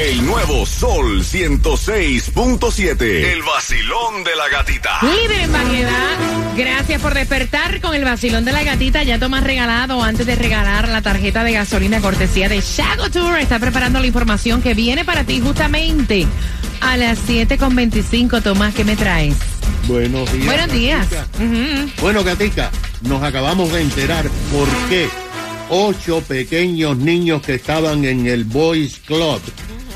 El 0.00 0.24
nuevo 0.24 0.64
Sol 0.64 1.22
106.7. 1.22 3.02
El 3.02 3.42
vacilón 3.42 4.24
de 4.24 4.34
la 4.34 4.48
gatita. 4.48 4.98
Líder 5.02 5.40
en 5.42 5.52
variedad. 5.52 6.16
Gracias 6.56 7.02
por 7.02 7.12
despertar 7.12 7.82
con 7.82 7.94
el 7.94 8.02
vacilón 8.02 8.46
de 8.46 8.52
la 8.52 8.62
gatita. 8.62 9.02
Ya 9.02 9.18
tomas 9.18 9.44
regalado 9.44 10.02
antes 10.02 10.24
de 10.24 10.36
regalar 10.36 10.88
la 10.88 11.02
tarjeta 11.02 11.44
de 11.44 11.52
gasolina 11.52 12.00
cortesía 12.00 12.48
de 12.48 12.62
Shago 12.62 13.10
Tour. 13.10 13.40
Está 13.40 13.58
preparando 13.58 14.00
la 14.00 14.06
información 14.06 14.62
que 14.62 14.72
viene 14.72 15.04
para 15.04 15.24
ti 15.24 15.38
justamente 15.38 16.26
a 16.80 16.96
las 16.96 17.18
7.25. 17.28 18.42
Tomás, 18.42 18.74
¿qué 18.74 18.86
me 18.86 18.96
traes? 18.96 19.36
Buenos 19.86 20.32
días. 20.32 20.46
Buenos 20.46 20.72
días. 20.72 21.10
Gatica. 21.10 22.00
Bueno, 22.00 22.24
Gatica, 22.24 22.70
nos 23.02 23.22
acabamos 23.22 23.70
de 23.70 23.82
enterar 23.82 24.24
por 24.50 24.66
qué 24.88 25.10
ocho 25.68 26.22
pequeños 26.22 26.96
niños 26.96 27.42
que 27.42 27.56
estaban 27.56 28.06
en 28.06 28.26
el 28.26 28.44
Boys 28.44 28.98
Club 29.04 29.42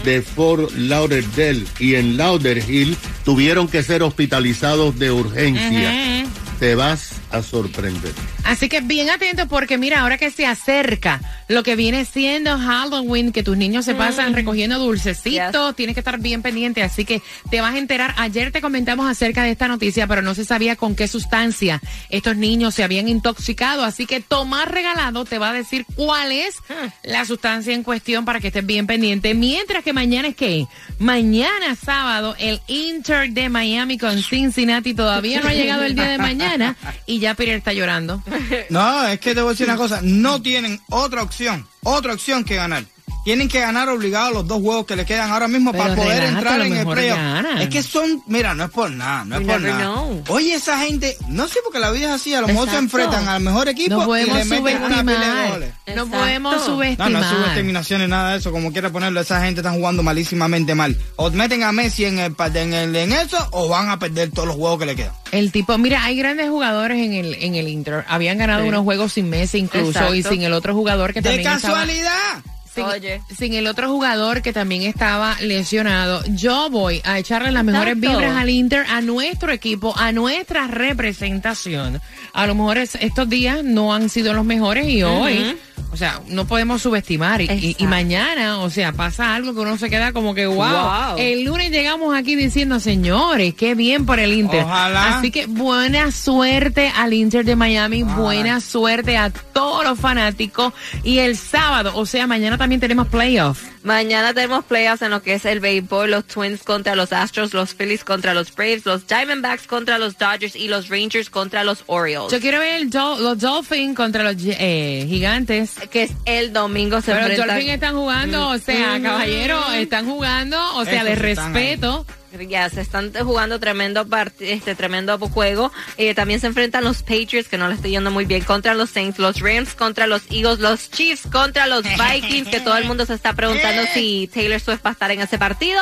de 0.05 0.23
Fort 0.23 0.71
Lauderdale 0.77 1.65
y 1.79 1.95
en 1.95 2.17
Lauderhill 2.17 2.97
tuvieron 3.25 3.69
que 3.69 3.83
ser 3.83 4.03
hospitalizados 4.03 4.99
de 4.99 5.11
urgencia. 5.11 6.27
Te 6.61 6.75
vas 6.75 7.21
a 7.33 7.43
sorprender. 7.43 8.13
Así 8.45 8.69
que 8.69 8.81
bien 8.81 9.11
atento 9.11 9.49
porque 9.49 9.77
mira, 9.79 10.03
ahora 10.03 10.19
que 10.19 10.31
se 10.31 10.47
acerca 10.47 11.21
lo 11.49 11.63
que 11.63 11.77
viene 11.77 12.05
siendo 12.05 12.59
Halloween, 12.59 13.33
que 13.33 13.43
tus 13.43 13.57
niños 13.57 13.85
se 13.85 13.95
pasan 13.95 14.35
recogiendo 14.35 14.79
dulcecitos, 14.79 15.77
tienes 15.77 15.95
que 15.95 16.01
estar 16.01 16.19
bien 16.19 16.43
pendiente, 16.43 16.83
así 16.83 17.05
que 17.05 17.23
te 17.51 17.61
vas 17.61 17.75
a 17.75 17.79
enterar. 17.79 18.15
Ayer 18.17 18.53
te 18.53 18.61
comentamos 18.61 19.09
acerca 19.09 19.43
de 19.43 19.51
esta 19.51 19.69
noticia, 19.69 20.07
pero 20.07 20.23
no 20.23 20.35
se 20.35 20.45
sabía 20.45 20.77
con 20.77 20.95
qué 20.95 21.09
sustancia 21.09 21.81
estos 22.09 22.37
niños 22.37 22.75
se 22.75 22.85
habían 22.85 23.09
intoxicado, 23.09 23.85
así 23.85 24.07
que 24.07 24.21
Tomás 24.21 24.69
Regalado 24.69 25.25
te 25.25 25.39
va 25.39 25.51
a 25.51 25.53
decir 25.53 25.87
cuál 25.95 26.33
es 26.33 26.57
la 27.03 27.25
sustancia 27.25 27.75
en 27.75 27.83
cuestión 27.83 28.25
para 28.25 28.41
que 28.41 28.49
estés 28.49 28.65
bien 28.65 28.87
pendiente. 28.87 29.35
Mientras 29.35 29.85
que 29.85 29.93
mañana 29.93 30.29
es 30.29 30.37
que, 30.37 30.67
mañana 30.99 31.77
sábado, 31.77 32.35
el 32.39 32.61
Inter 32.67 33.31
de 33.31 33.49
Miami 33.49 33.99
con 33.99 34.23
Cincinnati 34.23 34.95
todavía 34.95 35.41
no 35.41 35.49
ha 35.49 35.55
llegado 35.55 35.85
el 35.85 35.95
día 35.95 36.09
de 36.09 36.19
mañana 36.19 36.77
y 37.07 37.19
ya 37.19 37.35
Peter 37.35 37.57
está 37.57 37.73
llorando. 37.73 38.23
No, 38.71 39.07
es 39.07 39.21
que 39.21 39.35
te 39.35 39.41
voy 39.41 39.51
a 39.51 39.53
decir 39.53 39.67
una 39.67 39.77
cosa, 39.77 40.01
no 40.03 40.41
tienen 40.43 40.81
otra 40.91 41.23
opción, 41.23 41.34
otra 41.83 42.13
opción 42.13 42.45
que 42.45 42.57
ganar. 42.57 42.85
Tienen 43.25 43.49
que 43.49 43.59
ganar 43.61 43.89
obligados 43.89 44.33
los 44.35 44.47
dos 44.47 44.61
juegos 44.61 44.85
que 44.85 44.97
le 44.97 45.07
quedan 45.07 45.31
ahora 45.31 45.49
mismo 45.49 45.73
Pero 45.73 45.83
para 45.85 45.95
poder 45.97 46.25
entrar 46.25 46.61
en 46.61 46.77
el 46.77 46.87
playoff. 46.87 47.19
Es 47.61 47.69
que 47.71 47.83
son, 47.83 48.23
mira, 48.27 48.55
no 48.55 48.65
es 48.65 48.71
por 48.71 48.91
nada, 48.91 49.25
no 49.25 49.37
es 49.39 49.47
por 49.47 49.61
nada. 49.63 49.81
know. 49.81 50.23
Oye, 50.29 50.55
esa 50.55 50.79
gente, 50.79 51.17
no 51.29 51.49
sé 51.49 51.59
porque 51.65 51.79
la 51.79 51.91
vida 51.91 52.09
es 52.09 52.21
así, 52.21 52.35
a 52.35 52.43
lo 52.43 52.49
mejor 52.49 52.69
se 52.69 52.77
enfrentan 52.77 53.27
al 53.29 53.41
mejor 53.41 53.69
equipo 53.69 53.97
No 53.97 54.19
y 54.19 54.25
le 54.25 54.45
meten 54.45 54.83
una 54.83 55.01
pila 55.03 55.35
de 55.35 55.49
goles. 55.51 55.71
No 55.97 56.07
podemos 56.07 56.55
No, 56.57 56.65
subestimar. 56.67 57.11
no 57.11 57.21
es 57.21 57.27
subestimación 57.27 58.03
ni 58.03 58.09
nada 58.09 58.33
de 58.33 58.39
eso, 58.39 58.53
como 58.53 58.73
quiera 58.73 58.91
ponerlo, 58.91 59.21
esa 59.21 59.41
gente 59.43 59.61
están 59.61 59.77
jugando 59.77 60.03
malísimamente 60.03 60.75
mal. 60.75 60.97
O 61.17 61.31
meten 61.31 61.63
a 61.63 61.73
Messi 61.73 62.05
en 62.05 62.19
el, 62.19 62.35
en 62.55 62.75
el 62.75 62.95
en 62.95 63.13
eso 63.13 63.39
o 63.53 63.69
van 63.69 63.89
a 63.89 63.99
perder 63.99 64.31
todos 64.33 64.49
los 64.49 64.57
juegos 64.57 64.79
que 64.81 64.87
le 64.87 64.97
quedan. 64.97 65.13
El 65.33 65.51
tipo, 65.51 65.79
mira, 65.79 66.05
hay 66.05 66.17
grandes 66.17 66.49
jugadores 66.51 66.99
en 66.99 67.15
el 67.15 67.35
en 67.35 67.55
el 67.55 67.69
Inter. 67.69 68.05
Habían 68.07 68.37
ganado 68.39 68.63
Sí. 68.65 68.69
unos 68.69 68.83
juegos 68.85 69.13
sin 69.15 69.31
Messi 69.31 69.59
incluso 69.59 69.89
Exacto. 69.91 70.15
y 70.15 70.23
sin 70.23 70.43
el 70.43 70.53
otro 70.53 70.75
jugador 70.75 71.13
que 71.15 71.23
¡De 71.23 71.31
también 71.31 71.51
estaba 71.53 71.75
casualidad! 71.75 72.43
Sin, 72.75 72.85
Oye. 72.85 73.23
sin 73.37 73.55
el 73.55 73.67
otro 73.67 73.89
jugador 73.89 74.43
que 74.43 74.53
también 74.53 74.83
estaba 74.83 75.37
lesionado. 75.41 76.23
Yo 76.29 76.69
voy 76.71 77.01
a 77.05 77.19
echarle 77.19 77.53
las 77.53 77.63
mejores 77.65 77.95
Exacto. 77.97 78.19
vibras 78.19 78.37
al 78.37 78.51
Inter, 78.51 78.85
a 78.89 79.01
nuestro 79.01 79.53
equipo, 79.53 79.95
a 79.97 80.11
nuestra 80.13 80.67
representación. 80.67 82.01
A 82.33 82.47
lo 82.47 82.55
mejor 82.55 82.79
es- 82.79 82.97
estos 82.97 83.29
días 83.29 83.63
no 83.63 83.95
han 83.95 84.09
sido 84.09 84.35
los 84.35 84.45
mejores 84.45 84.89
y 84.89 85.03
hoy, 85.03 85.57
o 85.95 85.97
sea, 85.97 86.21
no 86.29 86.47
podemos 86.47 86.83
subestimar. 86.83 87.41
Y, 87.41 87.45
y- 87.45 87.49
y 87.49 87.71
Exacto. 87.71 87.85
mañana, 87.87 88.59
o 88.59 88.69
sea, 88.69 88.93
pasa 88.93 89.35
algo 89.35 89.55
que 89.55 89.61
uno 89.61 89.79
se 89.79 89.89
queda 89.89 90.13
como 90.13 90.35
que, 90.35 90.47
wow. 90.47 90.57
Wow. 90.57 91.19
El 91.19 91.45
lunes 91.45 91.71
llegamos 91.71 92.15
aquí 92.15 92.37
diciendo, 92.37 92.81
señores, 92.81 93.55
qué 93.55 93.75
bien 93.75 94.05
por 94.07 94.19
el 94.19 94.33
Inter. 94.33 94.65
Ojalá. 94.65 95.19
Así 95.19 95.31
que 95.31 95.47
buena 95.47 96.11
suerte 96.11 96.93
al 96.97 97.13
Inter 97.15 97.45
de 97.45 97.57
Miami, 97.57 98.03
buena 98.03 98.61
suerte 98.61 99.17
a 99.17 99.31
todos 99.31 99.85
los 99.85 99.99
fanáticos. 99.99 100.73
Y 101.03 101.19
el 101.19 101.37
sábado, 101.37 101.93
o 101.95 102.05
sea, 102.07 102.27
mañana 102.27 102.59
también 102.59 102.81
tenemos 102.81 103.09
playoff. 103.09 103.63
Mañana 103.85 104.33
tenemos 104.33 104.65
playoffs 104.65 105.03
en 105.03 105.11
lo 105.11 105.23
que 105.23 105.35
es 105.35 105.45
el 105.45 105.61
béisbol, 105.61 106.11
los 106.11 106.27
Twins 106.27 106.63
contra 106.63 106.97
los 106.97 107.13
Astros, 107.13 107.53
los 107.53 107.75
Phillies 107.75 108.03
contra 108.03 108.33
los 108.33 108.55
Braves, 108.55 108.87
los 108.87 109.07
Diamondbacks 109.07 109.67
contra 109.67 109.99
los 109.99 110.17
Dodgers 110.17 110.57
y 110.57 110.69
los 110.69 110.89
Rangers 110.89 111.29
contra 111.29 111.65
los 111.65 111.85
Orioles. 111.87 112.33
Yo 112.33 112.41
quiero 112.41 112.59
ver 112.61 112.81
el 112.81 112.91
Dol- 112.91 113.19
los 113.21 113.39
Dolphins 113.39 113.95
contra 113.95 114.23
los 114.25 114.37
eh, 114.43 115.07
gigantes. 115.09 115.75
Que 115.91 116.05
es 116.05 116.13
el 116.25 116.53
domingo 116.53 117.01
se 117.01 117.13
Pero 117.13 117.27
enfrentan. 117.27 117.61
Están 117.61 117.95
jugando, 117.95 118.49
o 118.51 118.59
sea, 118.59 118.99
Mm. 118.99 119.03
caballero, 119.03 119.73
están 119.73 120.07
jugando, 120.07 120.77
o 120.77 120.85
sea, 120.85 120.95
Esos 121.03 121.05
de 121.07 121.15
respeto. 121.15 122.07
Ya 122.49 122.69
se 122.69 122.81
están 122.81 123.13
jugando 123.13 123.61
tremendo 123.61 124.05
part- 124.07 124.33
este 124.41 124.75
tremendo 124.75 125.19
juego. 125.19 125.73
Eh, 125.97 126.15
también 126.15 126.41
se 126.41 126.47
enfrentan 126.49 126.83
los 126.85 127.03
Patriots, 127.03 127.49
que 127.49 127.57
no 127.59 127.69
le 127.69 127.75
estoy 127.77 127.91
yendo 127.93 128.11
muy 128.11 128.25
bien, 128.25 128.43
contra 128.43 128.75
los 128.75 128.91
Saints, 128.91 129.19
los 129.19 129.41
Rams 129.41 129.75
contra 129.75 130.07
los 130.07 130.23
Eagles, 130.31 130.59
los 130.59 130.91
Chiefs 130.91 131.29
contra 131.31 131.67
los 131.67 131.83
Vikings, 132.13 132.49
que 132.49 132.61
todo 132.61 132.77
el 132.77 132.85
mundo 132.87 133.07
se 133.07 133.15
está 133.15 133.33
preguntando 133.35 133.83
si 133.95 134.29
Taylor 134.33 134.61
Swift 134.61 134.81
va 134.85 134.91
a 134.91 134.93
estar 134.93 135.11
en 135.11 135.21
ese 135.21 135.39
partido. 135.39 135.81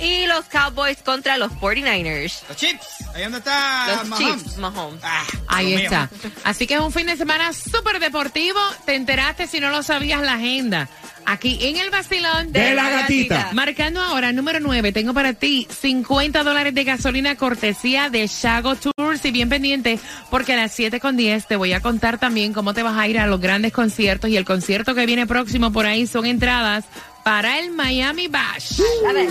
Y 0.00 0.26
los 0.26 0.44
Cowboys 0.46 0.98
contra 1.02 1.38
los 1.38 1.50
49ers. 1.52 2.42
Los 2.48 2.56
chips, 2.56 2.86
ahí 3.14 3.22
donde 3.22 3.38
está 3.38 3.86
Los 3.96 4.06
Mahomes. 4.08 4.42
Chiefs, 4.44 4.56
Mahomes. 4.58 5.00
Ah, 5.02 5.24
Ahí 5.48 5.66
Dios 5.68 5.80
mío. 5.80 5.84
está. 5.90 6.10
Así 6.44 6.66
que 6.66 6.74
es 6.74 6.80
un 6.80 6.92
fin 6.92 7.06
de 7.06 7.16
semana 7.16 7.52
súper 7.52 7.98
deportivo. 8.00 8.58
Te 8.84 8.94
enteraste 8.94 9.46
si 9.46 9.60
no 9.60 9.70
lo 9.70 9.82
sabías 9.82 10.20
la 10.22 10.34
agenda. 10.34 10.88
Aquí 11.26 11.58
en 11.60 11.76
el 11.76 11.90
vacilón 11.90 12.52
De 12.52 12.74
la 12.74 12.88
gatita. 12.88 13.50
Marcando 13.52 14.00
ahora, 14.00 14.32
número 14.32 14.60
9, 14.60 14.92
tengo 14.92 15.12
para 15.12 15.32
ti 15.32 15.66
50 15.68 16.44
dólares 16.44 16.72
de 16.74 16.84
gasolina 16.84 17.36
cortesía 17.36 18.10
de 18.10 18.26
Shago 18.26 18.76
Tours. 18.76 19.24
Y 19.24 19.30
bien 19.32 19.48
pendiente, 19.48 19.98
porque 20.30 20.52
a 20.54 20.56
las 20.56 20.72
7 20.72 21.00
con 21.00 21.16
10 21.16 21.46
te 21.46 21.56
voy 21.56 21.72
a 21.72 21.80
contar 21.80 22.18
también 22.18 22.52
cómo 22.52 22.74
te 22.74 22.82
vas 22.82 22.96
a 22.96 23.08
ir 23.08 23.18
a 23.18 23.26
los 23.26 23.40
grandes 23.40 23.72
conciertos. 23.72 24.30
Y 24.30 24.36
el 24.36 24.44
concierto 24.44 24.94
que 24.94 25.04
viene 25.06 25.26
próximo 25.26 25.72
por 25.72 25.86
ahí 25.86 26.06
son 26.06 26.26
entradas 26.26 26.84
para 27.24 27.58
el 27.58 27.72
Miami 27.72 28.28
Bash. 28.28 28.80
A 29.08 29.12
ver. 29.12 29.30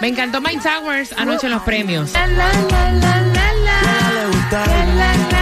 Me 0.00 0.08
encantó 0.08 0.40
Mike 0.40 0.60
Towers 0.62 1.12
anoche 1.16 1.46
en 1.46 1.52
los 1.52 1.62
premios. 1.62 2.12
El 4.54 5.35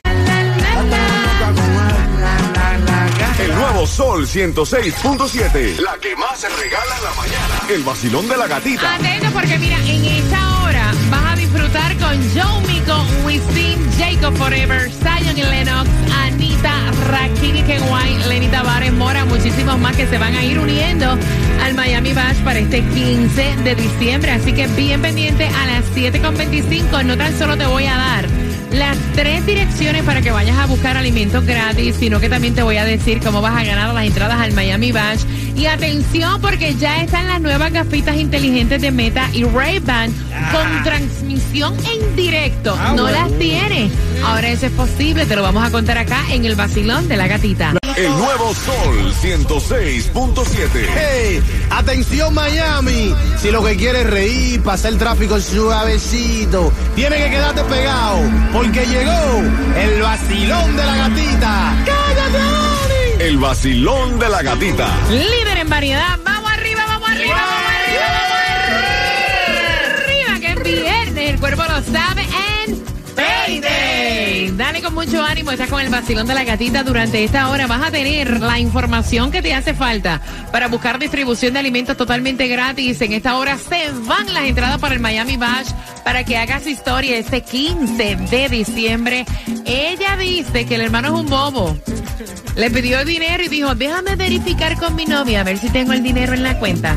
nuevo 3.74 3.86
Sol 3.88 4.26
106.7. 4.26 5.78
La 5.80 5.98
que 5.98 6.14
más 6.14 6.38
se 6.38 6.48
regala 6.48 6.96
en 6.96 7.04
la 7.04 7.14
mañana. 7.14 7.60
El 7.68 7.82
vacilón 7.82 8.28
de 8.28 8.36
la 8.36 8.46
gatita. 8.46 8.94
Atento 8.94 9.30
porque 9.32 9.58
mira, 9.58 9.76
en 9.78 10.04
esta 10.04 10.62
hora 10.62 10.92
vas 11.10 11.32
a 11.32 11.36
disfrutar 11.36 11.96
con 11.98 12.14
Joe 12.32 12.60
Mico, 12.68 13.04
Wisin, 13.24 13.90
Jacob 13.98 14.36
Forever, 14.36 14.90
Zion 14.90 15.50
Lennox, 15.50 15.90
Anita, 16.22 16.92
Rakini 17.08 17.62
Kenway, 17.62 18.18
Lenny 18.28 18.48
Tavares, 18.48 18.92
Mora, 18.92 19.24
muchísimos 19.24 19.78
más 19.78 19.96
que 19.96 20.06
se 20.06 20.18
van 20.18 20.36
a 20.36 20.44
ir 20.44 20.58
uniendo 20.58 21.18
al 21.62 21.74
Miami 21.74 22.12
Bash 22.12 22.38
para 22.44 22.60
este 22.60 22.80
15 22.80 23.56
de 23.64 23.74
diciembre. 23.74 24.30
Así 24.30 24.52
que 24.52 24.68
bien 24.68 25.02
pendiente 25.02 25.48
a 25.48 25.66
las 25.66 25.84
7.25. 25.96 27.04
No 27.04 27.16
tan 27.16 27.36
solo 27.36 27.56
te 27.56 27.66
voy 27.66 27.86
a 27.86 27.96
dar 27.96 28.43
las 28.74 28.96
tres 29.14 29.46
direcciones 29.46 30.02
para 30.02 30.20
que 30.20 30.30
vayas 30.30 30.58
a 30.58 30.66
buscar 30.66 30.96
alimentos 30.96 31.44
gratis, 31.46 31.96
sino 31.98 32.20
que 32.20 32.28
también 32.28 32.54
te 32.54 32.62
voy 32.62 32.76
a 32.76 32.84
decir 32.84 33.20
cómo 33.20 33.40
vas 33.40 33.56
a 33.56 33.64
ganar 33.64 33.94
las 33.94 34.04
entradas 34.04 34.40
al 34.40 34.52
Miami 34.52 34.92
Bash. 34.92 35.22
Y 35.56 35.66
atención, 35.66 36.40
porque 36.40 36.74
ya 36.74 37.02
están 37.02 37.28
las 37.28 37.40
nuevas 37.40 37.72
gafitas 37.72 38.16
inteligentes 38.16 38.82
de 38.82 38.90
Meta 38.90 39.28
y 39.32 39.44
Ray-Ban 39.44 40.12
con 40.52 40.82
transmisión 40.82 41.74
en 41.86 42.16
directo. 42.16 42.76
Ah, 42.78 42.94
no 42.96 43.02
bueno. 43.02 43.18
las 43.18 43.38
tienes. 43.38 43.92
Ahora 44.24 44.48
eso 44.48 44.66
es 44.66 44.72
posible, 44.72 45.26
te 45.26 45.36
lo 45.36 45.42
vamos 45.42 45.64
a 45.64 45.70
contar 45.70 45.98
acá 45.98 46.20
en 46.30 46.44
el 46.44 46.56
vacilón 46.56 47.08
de 47.08 47.16
la 47.16 47.28
gatita. 47.28 47.74
El 47.96 48.10
nuevo 48.10 48.52
Sol 48.54 49.14
106.7. 49.22 50.88
¡Hey! 50.96 51.40
¡Atención 51.70 52.34
Miami! 52.34 53.14
Si 53.38 53.52
lo 53.52 53.62
que 53.62 53.76
quieres 53.76 54.04
es 54.04 54.10
reír, 54.10 54.62
pasar 54.62 54.92
el 54.92 54.98
tráfico 54.98 55.38
suavecito, 55.38 56.72
tiene 56.96 57.16
que 57.18 57.30
quedarte 57.30 57.62
pegado, 57.64 58.18
porque 58.52 58.84
llegó 58.84 59.42
el 59.76 60.02
vacilón 60.02 60.76
de 60.76 60.84
la 60.84 60.96
gatita. 60.96 61.84
¡Cállate, 61.86 62.38
Ani! 62.38 63.22
El 63.22 63.38
vacilón 63.38 64.18
de 64.18 64.28
la 64.28 64.42
gatita. 64.42 64.88
Líder 65.10 65.58
en 65.58 65.68
variedad. 65.68 66.23
Mucho 75.06 75.22
ánimo, 75.22 75.50
estás 75.50 75.68
con 75.68 75.82
el 75.82 75.90
vacilón 75.90 76.26
de 76.26 76.34
la 76.34 76.44
gatita. 76.44 76.82
Durante 76.82 77.24
esta 77.24 77.50
hora 77.50 77.66
vas 77.66 77.82
a 77.82 77.90
tener 77.90 78.40
la 78.40 78.58
información 78.58 79.30
que 79.30 79.42
te 79.42 79.52
hace 79.52 79.74
falta 79.74 80.22
para 80.50 80.68
buscar 80.68 80.98
distribución 80.98 81.52
de 81.52 81.58
alimentos 81.58 81.94
totalmente 81.94 82.48
gratis. 82.48 83.02
En 83.02 83.12
esta 83.12 83.36
hora 83.36 83.58
se 83.58 83.90
van 84.06 84.32
las 84.32 84.44
entradas 84.44 84.78
para 84.78 84.94
el 84.94 85.00
Miami 85.00 85.36
Bash 85.36 85.72
para 86.04 86.24
que 86.24 86.38
hagas 86.38 86.66
historia 86.66 87.18
este 87.18 87.42
15 87.42 88.16
de 88.16 88.48
diciembre. 88.48 89.26
Ella 89.66 90.16
dice 90.16 90.64
que 90.64 90.76
el 90.76 90.80
hermano 90.80 91.08
es 91.08 91.20
un 91.20 91.26
bobo. 91.26 91.76
Le 92.56 92.70
pidió 92.70 93.04
dinero 93.04 93.42
y 93.42 93.48
dijo, 93.48 93.74
déjame 93.74 94.14
verificar 94.14 94.78
con 94.78 94.94
mi 94.94 95.06
novia 95.06 95.40
a 95.40 95.44
ver 95.44 95.58
si 95.58 95.70
tengo 95.70 95.92
el 95.92 96.02
dinero 96.02 96.34
en 96.34 96.44
la 96.44 96.58
cuenta. 96.58 96.96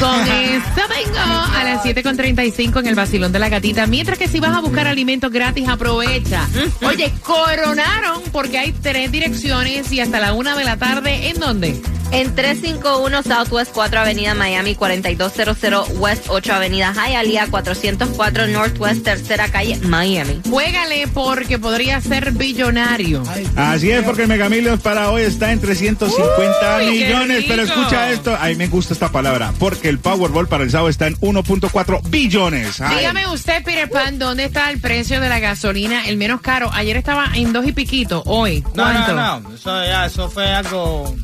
Con 0.00 0.20
eso 0.22 0.88
vengo 0.88 1.18
a 1.18 1.62
las 1.62 1.84
7.35 1.84 2.80
en 2.80 2.86
el 2.86 2.94
vacilón 2.94 3.32
de 3.32 3.38
la 3.38 3.50
gatita. 3.50 3.86
Mientras 3.86 4.18
que 4.18 4.28
si 4.28 4.40
vas 4.40 4.56
a 4.56 4.60
buscar 4.60 4.86
alimentos 4.86 5.30
gratis, 5.30 5.68
aprovecha. 5.68 6.48
Oye, 6.86 7.11
coronaron 7.20 8.22
porque 8.32 8.58
hay 8.58 8.72
tres 8.72 9.12
direcciones 9.12 9.92
y 9.92 10.00
hasta 10.00 10.20
la 10.20 10.32
una 10.32 10.56
de 10.56 10.64
la 10.64 10.76
tarde. 10.76 11.28
¿En 11.28 11.38
dónde? 11.38 11.80
En 12.12 12.34
351 12.34 13.22
Southwest 13.22 13.72
4 13.72 14.00
Avenida 14.00 14.34
Miami, 14.34 14.74
4200 14.74 15.98
West 15.98 16.26
8 16.28 16.52
Avenida 16.52 16.92
Hialeah, 16.92 17.46
404 17.46 18.48
Northwest 18.48 19.02
Tercera 19.02 19.48
Calle, 19.48 19.78
Miami. 19.78 20.42
Juégale 20.48 21.08
porque 21.08 21.58
podría 21.58 22.02
ser 22.02 22.32
billonario. 22.32 23.22
Así 23.56 23.90
es, 23.90 24.04
porque 24.04 24.22
el 24.22 24.28
Mega 24.28 24.50
Millions 24.50 24.82
para 24.82 25.10
hoy 25.10 25.22
está 25.22 25.52
en 25.52 25.60
350 25.60 26.76
Uy, 26.76 26.90
millones. 26.90 27.44
Pero 27.48 27.62
escucha 27.62 28.10
esto, 28.10 28.36
a 28.36 28.44
mí 28.48 28.56
me 28.56 28.68
gusta 28.68 28.92
esta 28.92 29.10
palabra, 29.10 29.54
porque 29.58 29.88
el 29.88 29.98
Powerball 29.98 30.48
para 30.48 30.64
el 30.64 30.70
sábado 30.70 30.90
está 30.90 31.06
en 31.06 31.16
1.4 31.16 32.02
billones. 32.10 32.78
Ay. 32.82 32.98
Dígame 32.98 33.26
usted, 33.28 33.64
Peter 33.64 33.88
Pan, 33.88 34.18
¿dónde 34.18 34.44
está 34.44 34.70
el 34.70 34.80
precio 34.80 35.18
de 35.18 35.30
la 35.30 35.38
gasolina, 35.38 36.06
el 36.06 36.18
menos 36.18 36.42
caro? 36.42 36.70
Ayer 36.74 36.98
estaba 36.98 37.30
en 37.34 37.54
dos 37.54 37.66
y 37.66 37.72
piquito, 37.72 38.22
hoy. 38.26 38.62
No, 38.74 38.92
no, 38.92 39.40
no. 39.40 39.54
Eso, 39.54 39.84
ya, 39.86 40.04
eso 40.04 40.28
fue 40.28 40.46
algo 40.52 41.16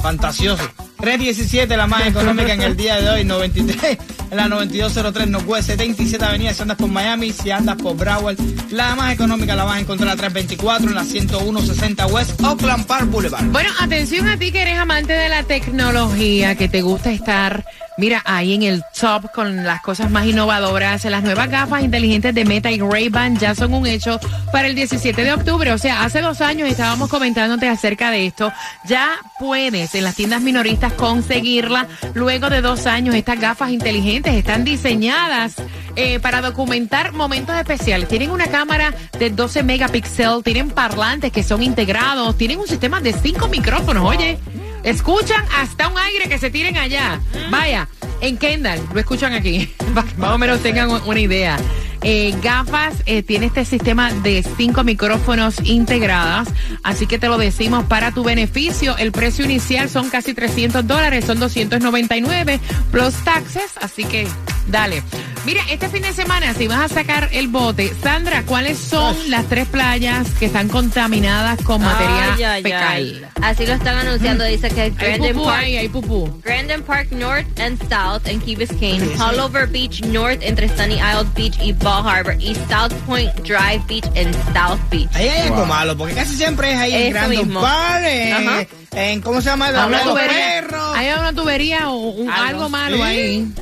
fantasioso. 0.00 0.62
317 0.98 1.76
la 1.76 1.86
más 1.86 2.06
económica 2.06 2.54
en 2.54 2.62
el 2.62 2.76
día 2.76 3.00
de 3.00 3.08
hoy, 3.10 3.24
93 3.24 3.98
en 4.30 4.36
la 4.36 4.48
9203 4.48 5.28
Northwest 5.28 5.68
77 5.68 6.24
Avenida 6.24 6.52
si 6.52 6.62
andas 6.62 6.76
por 6.78 6.88
Miami, 6.88 7.32
si 7.32 7.50
andas 7.50 7.76
por 7.76 7.96
Broward, 7.96 8.36
la 8.70 8.94
más 8.96 9.12
económica 9.12 9.54
la 9.54 9.64
vas 9.64 9.76
a 9.76 9.80
encontrar 9.80 10.10
a 10.10 10.16
324 10.16 10.88
en 10.88 10.94
la 10.94 11.04
10160 11.04 12.06
West 12.06 12.40
Oakland 12.42 12.86
Park 12.86 13.10
Boulevard. 13.10 13.44
Bueno, 13.46 13.70
atención 13.80 14.28
a 14.28 14.38
ti 14.38 14.52
que 14.52 14.62
eres 14.62 14.78
amante 14.78 15.12
de 15.12 15.28
la 15.28 15.42
tecnología, 15.44 16.56
que 16.56 16.68
te 16.68 16.82
gusta 16.82 17.10
estar, 17.10 17.64
mira, 17.96 18.22
ahí 18.24 18.54
en 18.54 18.62
el 18.62 18.82
top 18.98 19.30
con 19.32 19.64
las 19.64 19.80
cosas 19.82 20.10
más 20.10 20.26
innovadoras. 20.26 21.04
Las 21.04 21.22
nuevas 21.22 21.48
gafas 21.50 21.82
inteligentes 21.82 22.34
de 22.34 22.44
Meta 22.44 22.70
y 22.70 22.80
Ray-Ban 22.80 23.38
ya 23.38 23.54
son 23.54 23.74
un 23.74 23.86
hecho 23.86 24.20
para 24.52 24.68
el 24.68 24.74
17 24.74 25.22
de 25.22 25.32
octubre. 25.32 25.72
O 25.72 25.78
sea, 25.78 26.04
hace 26.04 26.20
dos 26.20 26.40
años 26.40 26.68
estábamos 26.68 27.08
comentándote 27.08 27.68
acerca 27.68 28.10
de 28.10 28.26
esto. 28.26 28.52
Ya 28.86 29.18
puedes 29.38 29.94
en 29.94 30.04
las 30.04 30.14
tiendas 30.14 30.42
minoristas 30.42 30.92
conseguirla. 30.92 31.86
Luego 32.14 32.50
de 32.50 32.60
dos 32.60 32.86
años, 32.86 33.14
estas 33.14 33.40
gafas 33.40 33.70
inteligentes 33.70 34.34
están 34.34 34.64
diseñadas 34.64 35.56
eh, 35.96 36.20
para 36.20 36.42
documentar 36.42 37.12
momentos 37.12 37.56
especiales. 37.56 38.08
Tienen 38.08 38.30
una 38.30 38.46
cámara 38.46 38.94
de 39.18 39.30
12 39.30 39.62
megapíxeles, 39.62 40.44
tienen 40.44 40.70
parlantes 40.70 41.32
que 41.32 41.42
son 41.42 41.62
integrados, 41.62 42.36
tienen 42.36 42.58
un 42.58 42.66
sistema 42.66 43.00
de 43.00 43.12
cinco 43.12 43.48
micrófonos, 43.48 44.04
oye. 44.04 44.38
Escuchan 44.86 45.44
hasta 45.52 45.88
un 45.88 45.98
aire 45.98 46.28
que 46.28 46.38
se 46.38 46.48
tiren 46.48 46.76
allá. 46.78 47.20
Vaya, 47.50 47.88
en 48.20 48.38
Kendall, 48.38 48.80
lo 48.94 49.00
escuchan 49.00 49.32
aquí, 49.32 49.66
para 49.94 50.06
que 50.06 50.14
más 50.16 50.30
o 50.30 50.38
menos 50.38 50.62
tengan 50.62 50.88
una 50.90 51.20
idea. 51.20 51.58
Eh, 52.02 52.32
gafas 52.40 52.94
eh, 53.06 53.24
tiene 53.24 53.46
este 53.46 53.64
sistema 53.64 54.12
de 54.12 54.44
cinco 54.56 54.84
micrófonos 54.84 55.56
integradas, 55.64 56.46
así 56.84 57.08
que 57.08 57.18
te 57.18 57.26
lo 57.26 57.36
decimos 57.36 57.84
para 57.86 58.12
tu 58.12 58.22
beneficio. 58.22 58.96
El 58.96 59.10
precio 59.10 59.44
inicial 59.44 59.90
son 59.90 60.08
casi 60.08 60.32
300 60.32 60.86
dólares, 60.86 61.24
son 61.24 61.40
299 61.40 62.60
plus 62.92 63.12
taxes, 63.24 63.72
así 63.80 64.04
que 64.04 64.28
dale. 64.68 65.02
Mira, 65.44 65.62
este 65.68 65.88
fin 65.88 66.02
de 66.02 66.12
semana, 66.12 66.54
si 66.54 66.68
vas 66.68 66.92
a 66.92 66.94
sacar 66.94 67.28
el 67.32 67.48
bote, 67.48 67.92
Sandra, 68.00 68.44
¿cuáles 68.44 68.78
son 68.78 69.16
las 69.28 69.46
tres 69.46 69.66
playas 69.66 70.28
que 70.38 70.46
están 70.46 70.68
contaminadas 70.68 71.60
con 71.62 71.82
material 71.82 72.34
Ay, 72.36 72.42
ay, 72.44 72.62
fecal? 72.62 72.86
ay. 72.88 73.22
Así 73.42 73.66
lo 73.66 73.74
están 73.74 73.96
anunciando, 73.98 74.44
dice 74.44 74.68
que 74.70 74.80
Hay 74.82 74.90
Grandin 74.90 75.32
pupú 75.34 75.44
Park, 75.44 75.62
ahí, 75.64 75.76
hay 75.76 75.88
pupú. 75.88 76.40
Grandin 76.42 76.82
Park 76.82 77.08
North 77.12 77.60
and 77.60 77.78
South 77.88 78.26
en 78.26 78.40
Key 78.40 78.56
Biscayne, 78.56 79.04
Pullover 79.16 79.66
Beach 79.68 80.02
North 80.06 80.38
entre 80.42 80.68
Sunny 80.70 80.94
Isle 80.96 81.28
Beach 81.36 81.56
y 81.62 81.72
Ball 81.72 82.06
Harbor 82.08 82.36
y 82.40 82.54
South 82.54 82.92
Point 83.06 83.32
Drive 83.42 83.82
Beach 83.86 84.06
en 84.14 84.32
South 84.54 84.80
Beach. 84.90 85.08
Ahí 85.14 85.28
hay 85.28 85.48
algo 85.48 85.66
malo, 85.66 85.96
porque 85.96 86.14
casi 86.14 86.34
siempre 86.34 86.72
es 86.72 86.78
ahí 86.78 86.94
en 86.94 87.28
mismo. 87.30 87.60
Park, 87.60 88.04
en, 88.06 88.32
Ajá. 88.48 88.66
en- 88.92 89.20
¿cómo 89.20 89.40
se 89.42 89.50
llama? 89.50 89.70
La 89.70 89.86
Una 89.86 89.98
de 89.98 90.04
los 90.06 90.14
tubería, 90.14 90.36
perros. 90.62 90.92
hay 90.96 91.08
una 91.12 91.32
tubería 91.32 91.90
o 91.90 91.96
un- 91.96 92.30
Algo 92.30 92.46
algo 92.48 92.68
malo 92.70 92.96
así. 93.04 93.12
ahí. 93.14 93.52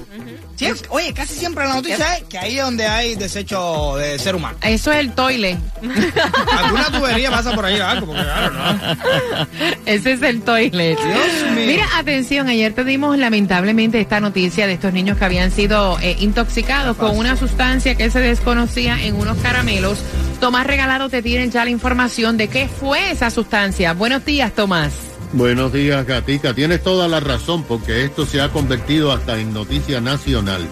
Sí, 0.57 0.67
oye, 0.89 1.13
casi 1.13 1.35
siempre 1.35 1.65
la 1.67 1.75
noticia 1.75 2.17
es 2.17 2.25
que 2.25 2.39
ahí 2.39 2.59
es 2.59 2.65
donde 2.65 2.87
hay 2.87 3.15
desecho 3.17 3.97
de 3.97 4.19
ser 4.19 4.35
humano. 4.35 4.57
Eso 4.63 4.93
es 4.93 4.99
el 4.99 5.13
toile. 5.13 5.59
Alguna 6.59 6.85
tubería 6.91 7.31
pasa 7.31 7.55
por 7.55 7.65
ahí 7.65 7.79
algo, 7.81 8.07
porque 8.07 8.23
claro, 8.23 8.53
¿no? 8.53 9.47
Ese 9.87 10.13
es 10.13 10.23
el 10.23 10.43
toilet. 10.43 10.99
Dios 10.99 11.53
mío. 11.55 11.67
Mira, 11.67 11.87
atención, 11.97 12.49
ayer 12.49 12.73
te 12.73 12.85
dimos 12.85 13.19
lamentablemente 13.19 14.01
esta 14.01 14.21
noticia 14.21 14.67
de 14.67 14.75
estos 14.75 14.93
niños 14.93 15.19
que 15.19 15.25
habían 15.25 15.51
sido 15.51 15.99
eh, 16.01 16.17
intoxicados 16.21 16.97
con 16.97 17.17
una 17.17 17.37
sustancia 17.37 17.95
que 17.95 18.11
se 18.11 18.21
desconocía 18.21 19.03
en 19.05 19.17
unos 19.17 19.37
caramelos. 19.39 19.99
Tomás 20.41 20.67
Regalado 20.67 21.09
te 21.09 21.23
tiene 21.23 21.49
ya 21.51 21.65
la 21.65 21.71
información 21.71 22.37
de 22.37 22.49
qué 22.49 22.69
fue 22.69 23.11
esa 23.11 23.31
sustancia. 23.31 23.93
Buenos 23.93 24.25
días, 24.25 24.53
Tomás. 24.53 25.14
Buenos 25.35 25.73
días, 25.73 26.07
Gatica. 26.07 26.55
Tienes 26.55 26.81
toda 26.85 27.09
la 27.09 27.19
razón 27.19 27.65
porque 27.65 28.05
esto 28.05 28.25
se 28.25 28.41
ha 28.41 28.51
convertido 28.51 29.11
hasta 29.11 29.37
en 29.37 29.53
noticia 29.53 30.01
nacional. 30.01 30.65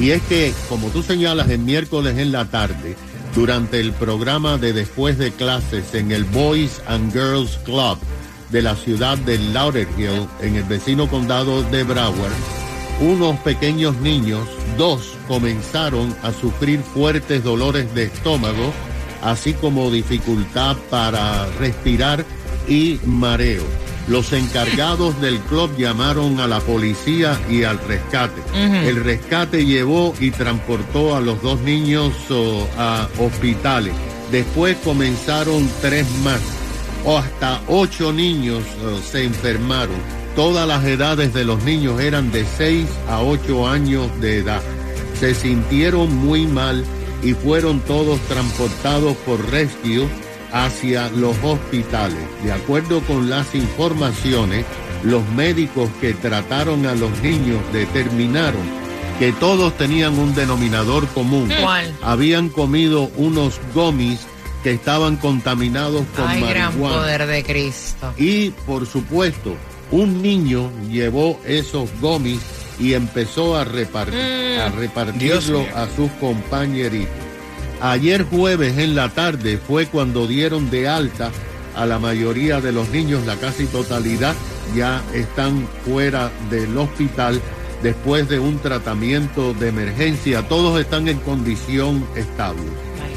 Y 0.00 0.10
es 0.10 0.20
que, 0.22 0.52
como 0.68 0.88
tú 0.88 1.04
señalas, 1.04 1.48
el 1.48 1.60
miércoles 1.60 2.18
en 2.18 2.32
la 2.32 2.46
tarde, 2.46 2.96
durante 3.36 3.78
el 3.78 3.92
programa 3.92 4.58
de 4.58 4.72
después 4.72 5.16
de 5.16 5.30
clases 5.30 5.94
en 5.94 6.10
el 6.10 6.24
Boys 6.24 6.82
and 6.88 7.12
Girls 7.12 7.56
Club 7.64 7.98
de 8.50 8.62
la 8.62 8.74
ciudad 8.74 9.16
de 9.18 9.38
Lauderhill, 9.38 10.26
en 10.40 10.56
el 10.56 10.64
vecino 10.64 11.08
condado 11.08 11.62
de 11.62 11.84
Broward, 11.84 12.32
unos 13.00 13.38
pequeños 13.38 13.96
niños, 13.98 14.48
dos, 14.76 15.14
comenzaron 15.28 16.16
a 16.24 16.32
sufrir 16.32 16.80
fuertes 16.80 17.44
dolores 17.44 17.94
de 17.94 18.06
estómago, 18.06 18.72
así 19.22 19.52
como 19.52 19.88
dificultad 19.88 20.76
para 20.90 21.46
respirar 21.60 22.24
y 22.70 22.98
mareo. 23.04 23.64
Los 24.08 24.32
encargados 24.32 25.20
del 25.20 25.38
club 25.40 25.70
llamaron 25.76 26.40
a 26.40 26.46
la 26.46 26.60
policía 26.60 27.38
y 27.50 27.64
al 27.64 27.78
rescate. 27.86 28.40
El 28.54 29.04
rescate 29.04 29.66
llevó 29.66 30.14
y 30.18 30.30
transportó 30.30 31.14
a 31.14 31.20
los 31.20 31.42
dos 31.42 31.60
niños 31.60 32.14
oh, 32.30 32.66
a 32.78 33.08
hospitales. 33.18 33.92
Después 34.32 34.76
comenzaron 34.82 35.68
tres 35.82 36.06
más. 36.24 36.40
O 37.04 37.18
hasta 37.18 37.60
ocho 37.68 38.12
niños 38.12 38.62
oh, 38.84 38.98
se 38.98 39.24
enfermaron. 39.24 39.96
Todas 40.34 40.66
las 40.66 40.84
edades 40.84 41.34
de 41.34 41.44
los 41.44 41.62
niños 41.64 42.00
eran 42.00 42.30
de 42.30 42.44
6 42.56 42.88
a 43.08 43.20
8 43.20 43.68
años 43.68 44.08
de 44.20 44.38
edad. 44.38 44.62
Se 45.18 45.34
sintieron 45.34 46.14
muy 46.16 46.46
mal 46.46 46.84
y 47.22 47.34
fueron 47.34 47.80
todos 47.80 48.20
transportados 48.20 49.16
por 49.26 49.50
rescue 49.50 50.08
hacia 50.52 51.08
los 51.10 51.36
hospitales. 51.42 52.22
De 52.42 52.52
acuerdo 52.52 53.00
con 53.02 53.30
las 53.30 53.54
informaciones, 53.54 54.64
los 55.02 55.26
médicos 55.30 55.88
que 56.00 56.14
trataron 56.14 56.86
a 56.86 56.94
los 56.94 57.10
niños 57.22 57.60
determinaron 57.72 58.80
que 59.18 59.32
todos 59.32 59.76
tenían 59.76 60.18
un 60.18 60.34
denominador 60.34 61.06
común. 61.08 61.50
¿Cuál? 61.60 61.94
Habían 62.02 62.48
comido 62.48 63.10
unos 63.16 63.60
gomis 63.74 64.20
que 64.62 64.72
estaban 64.72 65.16
contaminados 65.16 66.04
con 66.16 66.26
Ay, 66.26 66.40
gran 66.40 66.70
marihuana. 66.72 66.96
poder 66.96 67.26
de 67.26 67.44
Cristo. 67.44 68.14
Y 68.16 68.50
por 68.50 68.86
supuesto, 68.86 69.56
un 69.90 70.22
niño 70.22 70.70
llevó 70.88 71.40
esos 71.46 71.88
gomis 72.00 72.40
y 72.78 72.94
empezó 72.94 73.56
a, 73.56 73.64
Dios 73.64 74.74
repartirlo 74.74 75.66
a 75.74 75.86
sus 75.94 76.10
compañeritos. 76.12 77.29
Ayer 77.80 78.24
jueves 78.24 78.76
en 78.78 78.94
la 78.94 79.08
tarde 79.08 79.58
fue 79.58 79.86
cuando 79.86 80.26
dieron 80.26 80.70
de 80.70 80.88
alta 80.88 81.30
a 81.74 81.86
la 81.86 81.98
mayoría 81.98 82.60
de 82.60 82.72
los 82.72 82.90
niños, 82.90 83.24
la 83.26 83.36
casi 83.36 83.66
totalidad 83.66 84.34
ya 84.74 85.02
están 85.14 85.66
fuera 85.84 86.30
del 86.50 86.76
hospital 86.76 87.40
después 87.82 88.28
de 88.28 88.38
un 88.38 88.58
tratamiento 88.58 89.54
de 89.54 89.68
emergencia. 89.68 90.46
Todos 90.48 90.78
están 90.80 91.08
en 91.08 91.18
condición 91.20 92.06
estable. 92.16 92.64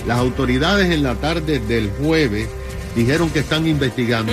Las 0.08 0.18
autoridades 0.20 0.92
en 0.92 1.04
la 1.04 1.16
tarde 1.16 1.60
del 1.60 1.90
jueves 2.02 2.48
dijeron 2.96 3.30
que 3.30 3.40
están 3.40 3.68
investigando. 3.68 4.32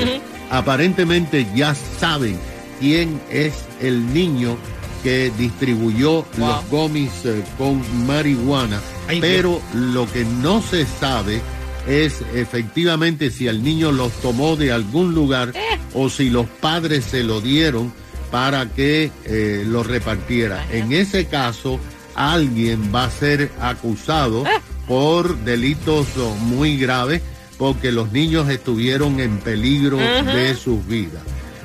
Aparentemente 0.51 1.47
ya 1.55 1.75
saben 1.75 2.39
quién 2.79 3.21
es 3.31 3.55
el 3.81 4.13
niño 4.13 4.57
que 5.03 5.33
distribuyó 5.39 6.25
los 6.37 6.69
gomis 6.71 7.11
eh, 7.25 7.43
con 7.57 7.83
marihuana, 8.07 8.81
Ay, 9.11 9.21
pero 9.21 9.61
lo 9.75 10.11
que 10.11 10.25
no 10.25 10.63
se 10.63 10.87
sabe 10.87 11.41
es 11.87 12.23
efectivamente 12.35 13.31
si 13.31 13.49
el 13.49 13.63
niño 13.63 13.93
los 13.93 14.13
tomó 14.21 14.57
de 14.57 14.73
algún 14.73 15.15
lugar 15.15 15.53
o 15.95 16.09
si 16.09 16.31
los 16.31 16.47
padres 16.47 17.05
se 17.05 17.25
lo 17.25 17.41
dieron 17.41 17.93
para 18.31 18.67
que 18.67 19.11
eh, 19.25 19.65
lo 19.67 19.83
repartiera. 19.83 20.65
En 20.71 20.93
ese 20.93 21.27
caso, 21.27 21.81
alguien 22.15 22.93
va 22.95 23.05
a 23.05 23.11
ser 23.11 23.51
acusado 23.61 24.45
por 24.87 25.37
delitos 25.39 26.07
muy 26.41 26.77
graves 26.77 27.23
porque 27.59 27.93
los 27.93 28.13
niños 28.13 28.49
estuvieron 28.49 29.21
en 29.21 29.39
peligro 29.39 29.99
de 29.99 30.55
sus 30.55 30.87
vidas. 30.87 31.23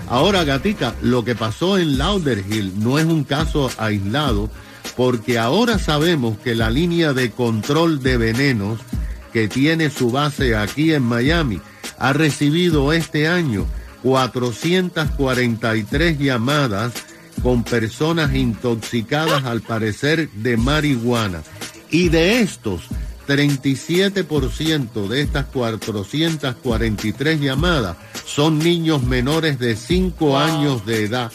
Ahora, 0.08 0.44
Gatica, 0.44 0.94
lo 1.02 1.24
que 1.24 1.36
pasó 1.36 1.78
en 1.78 1.98
Lauderhill 1.98 2.74
no 2.80 3.00
es 3.00 3.06
un 3.06 3.24
caso 3.24 3.72
aislado, 3.78 4.50
porque 4.96 5.38
ahora 5.38 5.78
sabemos 5.80 6.38
que 6.38 6.56
la 6.56 6.70
línea 6.70 7.14
de 7.14 7.32
control 7.32 8.02
de 8.02 8.18
venenos 8.18 8.80
que 9.34 9.48
tiene 9.48 9.90
su 9.90 10.12
base 10.12 10.56
aquí 10.56 10.94
en 10.94 11.02
Miami 11.04 11.60
ha 11.98 12.14
recibido 12.14 12.94
este 12.94 13.28
año 13.28 13.66
443 14.04 16.20
llamadas 16.20 16.94
con 17.44 17.64
personas 17.64 18.34
intoxicadas 18.34 19.44
al 19.44 19.62
parecer 19.62 20.30
de 20.32 20.58
marihuana. 20.58 21.44
Y 21.90 22.10
de 22.10 22.40
estos, 22.40 22.84
37% 23.28 25.08
de 25.08 25.22
estas 25.22 25.46
443 25.48 27.42
llamadas 27.42 27.98
son 28.26 28.60
niños 28.60 29.02
menores 29.04 29.60
de 29.60 29.76
5 29.76 30.38
años 30.38 30.86
de 30.86 31.04
edad 31.04 31.32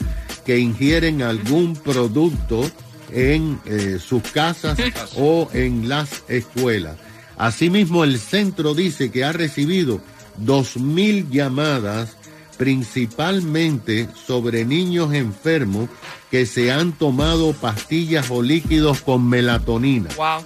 que 0.46 0.58
ingieren 0.58 1.20
algún 1.22 1.74
producto 1.74 2.70
en 3.12 3.60
eh, 3.64 3.98
sus 4.00 4.22
casas 4.22 4.78
o 5.16 5.48
en 5.52 5.88
las 5.88 6.22
escuelas. 6.28 6.96
Asimismo, 7.36 8.04
el 8.04 8.18
centro 8.18 8.74
dice 8.74 9.10
que 9.10 9.24
ha 9.24 9.32
recibido 9.32 10.00
2.000 10.44 11.30
llamadas 11.30 12.16
principalmente 12.58 14.08
sobre 14.26 14.66
niños 14.66 15.14
enfermos 15.14 15.88
que 16.30 16.44
se 16.44 16.70
han 16.70 16.92
tomado 16.92 17.54
pastillas 17.54 18.30
o 18.30 18.42
líquidos 18.42 19.00
con 19.00 19.26
melatonina. 19.26 20.10
Wow. 20.16 20.44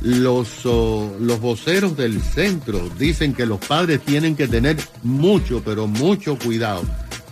Los, 0.00 0.48
oh, 0.64 1.14
los 1.20 1.40
voceros 1.40 1.96
del 1.96 2.20
centro 2.20 2.90
dicen 2.98 3.32
que 3.32 3.46
los 3.46 3.60
padres 3.60 4.00
tienen 4.02 4.34
que 4.34 4.48
tener 4.48 4.76
mucho, 5.04 5.62
pero 5.64 5.86
mucho 5.86 6.36
cuidado 6.36 6.82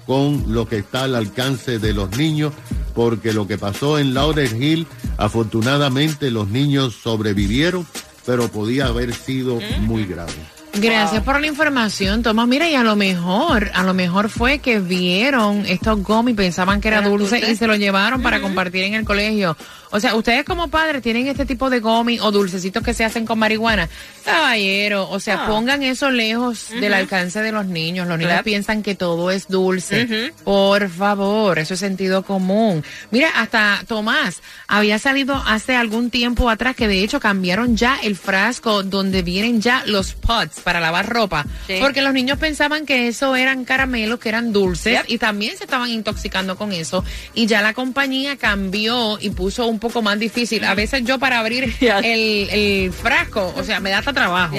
con 0.06 0.52
lo 0.52 0.68
que 0.68 0.78
está 0.78 1.04
al 1.04 1.14
alcance 1.14 1.78
de 1.78 1.92
los 1.92 2.16
niños, 2.16 2.52
porque 2.94 3.32
lo 3.32 3.46
que 3.46 3.58
pasó 3.58 3.98
en 3.98 4.14
Lauderhill, 4.14 4.86
afortunadamente 5.16 6.30
los 6.30 6.48
niños 6.48 6.94
sobrevivieron, 7.02 7.86
pero 8.26 8.48
podía 8.48 8.86
haber 8.86 9.14
sido 9.14 9.58
muy 9.80 10.04
grave. 10.06 10.32
Gracias 10.76 11.22
por 11.22 11.40
la 11.40 11.46
información, 11.46 12.24
Tomás. 12.24 12.48
Mira, 12.48 12.68
y 12.68 12.74
a 12.74 12.82
lo 12.82 12.96
mejor, 12.96 13.70
a 13.74 13.84
lo 13.84 13.94
mejor 13.94 14.28
fue 14.28 14.58
que 14.58 14.80
vieron 14.80 15.64
estos 15.66 16.02
gummies, 16.02 16.36
pensaban 16.36 16.80
que 16.80 16.88
era 16.88 16.98
Era 16.98 17.08
dulce, 17.08 17.36
dulce. 17.36 17.52
y 17.52 17.56
se 17.56 17.68
lo 17.68 17.76
llevaron 17.76 18.22
para 18.22 18.40
compartir 18.40 18.82
en 18.82 18.94
el 18.94 19.04
colegio. 19.04 19.56
O 19.96 20.00
sea, 20.00 20.16
ustedes 20.16 20.44
como 20.44 20.66
padres 20.68 21.02
tienen 21.02 21.28
este 21.28 21.46
tipo 21.46 21.70
de 21.70 21.78
gummies 21.78 22.20
o 22.20 22.32
dulcecitos 22.32 22.82
que 22.82 22.92
se 22.94 23.04
hacen 23.04 23.24
con 23.24 23.38
marihuana. 23.38 23.88
Caballero, 24.24 25.08
o 25.08 25.20
sea, 25.20 25.44
Ah. 25.44 25.46
pongan 25.46 25.82
eso 25.84 26.10
lejos 26.10 26.70
del 26.70 26.92
alcance 26.94 27.40
de 27.40 27.52
los 27.52 27.66
niños. 27.66 28.08
Los 28.08 28.18
niños 28.18 28.32
Claro. 28.32 28.44
piensan 28.44 28.82
que 28.82 28.96
todo 28.96 29.30
es 29.30 29.46
dulce. 29.46 30.32
Por 30.42 30.88
favor, 30.88 31.58
eso 31.60 31.74
es 31.74 31.80
sentido 31.80 32.24
común. 32.24 32.82
Mira, 33.12 33.28
hasta 33.36 33.84
Tomás 33.86 34.42
había 34.66 34.98
salido 34.98 35.36
hace 35.46 35.76
algún 35.76 36.10
tiempo 36.10 36.50
atrás 36.50 36.74
que 36.74 36.88
de 36.88 37.00
hecho 37.04 37.20
cambiaron 37.20 37.76
ya 37.76 37.98
el 38.02 38.16
frasco 38.16 38.82
donde 38.82 39.22
vienen 39.22 39.60
ya 39.60 39.84
los 39.86 40.14
pots 40.14 40.60
para 40.60 40.80
lavar 40.80 41.08
ropa. 41.08 41.46
Sí. 41.68 41.76
Porque 41.80 42.02
los 42.02 42.12
niños 42.14 42.38
pensaban 42.38 42.84
que 42.86 43.06
eso 43.06 43.36
eran 43.36 43.64
caramelos, 43.64 44.18
que 44.18 44.28
eran 44.30 44.52
dulces 44.52 44.94
Yep. 45.02 45.04
y 45.10 45.18
también 45.18 45.56
se 45.56 45.64
estaban 45.64 45.88
intoxicando 45.90 46.56
con 46.56 46.72
eso. 46.72 47.04
Y 47.34 47.46
ya 47.46 47.62
la 47.62 47.74
compañía 47.74 48.36
cambió 48.36 49.18
y 49.20 49.30
puso 49.30 49.66
un 49.66 49.78
poco 49.84 50.02
más 50.02 50.18
difícil. 50.18 50.64
A 50.64 50.74
veces 50.74 51.04
yo 51.04 51.18
para 51.18 51.38
abrir 51.38 51.72
Yes. 51.78 51.92
el, 52.02 52.48
el 52.50 52.92
frasco, 52.92 53.52
o 53.56 53.62
sea, 53.62 53.78
me 53.80 53.90
da 53.90 53.98
hasta 53.98 54.12
trabajo. 54.12 54.56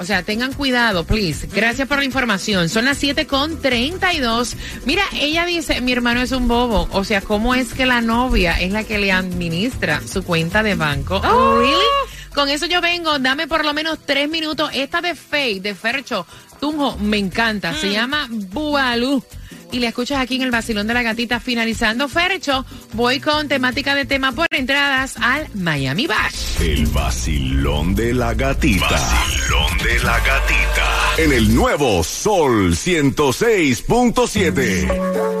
O 0.00 0.04
sea, 0.04 0.22
tengan 0.22 0.52
cuidado, 0.52 1.02
please. 1.04 1.48
Gracias 1.52 1.88
por 1.88 1.98
la 1.98 2.04
información. 2.04 2.68
Son 2.68 2.84
las 2.84 2.98
7 2.98 3.26
con 3.26 3.60
32. 3.60 4.54
Mira, 4.86 5.02
ella 5.20 5.44
dice, 5.44 5.80
mi 5.80 5.90
hermano 5.92 6.20
es 6.22 6.30
un 6.30 6.46
bobo. 6.46 6.88
O 6.92 7.02
sea, 7.02 7.20
¿cómo 7.20 7.56
es 7.56 7.74
que 7.74 7.84
la 7.84 8.00
novia 8.00 8.60
es 8.60 8.70
la 8.72 8.84
que 8.84 8.98
le 8.98 9.10
administra 9.10 10.00
su 10.06 10.22
cuenta 10.22 10.62
de 10.62 10.76
banco? 10.76 11.16
Oh. 11.24 11.58
¿Really? 11.58 12.32
Con 12.32 12.48
eso 12.48 12.66
yo 12.66 12.80
vengo, 12.80 13.18
dame 13.18 13.48
por 13.48 13.64
lo 13.64 13.74
menos 13.74 13.98
tres 14.06 14.28
minutos. 14.28 14.70
Esta 14.72 15.00
de 15.00 15.16
Faye, 15.16 15.58
de 15.60 15.74
Fercho, 15.74 16.24
Tunjo, 16.60 16.96
me 16.98 17.18
encanta. 17.18 17.74
Se 17.74 17.90
llama 17.90 18.28
Bualú. 18.30 19.24
Y 19.70 19.80
la 19.80 19.88
escuchas 19.88 20.18
aquí 20.20 20.36
en 20.36 20.42
el 20.42 20.50
vacilón 20.50 20.86
de 20.86 20.94
la 20.94 21.02
gatita. 21.02 21.40
Finalizando 21.40 22.08
Fercho, 22.08 22.64
voy 22.94 23.20
con 23.20 23.48
temática 23.48 23.94
de 23.94 24.06
tema 24.06 24.32
por 24.32 24.46
entradas 24.50 25.16
al 25.20 25.46
Miami 25.54 26.06
Bash. 26.06 26.58
El 26.60 26.86
vacilón 26.86 27.94
de 27.94 28.14
la 28.14 28.32
gatita. 28.34 28.88
Vacilón 28.90 29.78
de 29.78 29.98
la 30.00 30.18
gatita. 30.20 31.14
En 31.18 31.32
el 31.32 31.54
nuevo 31.54 32.02
Sol 32.02 32.74
106.7. 32.74 35.37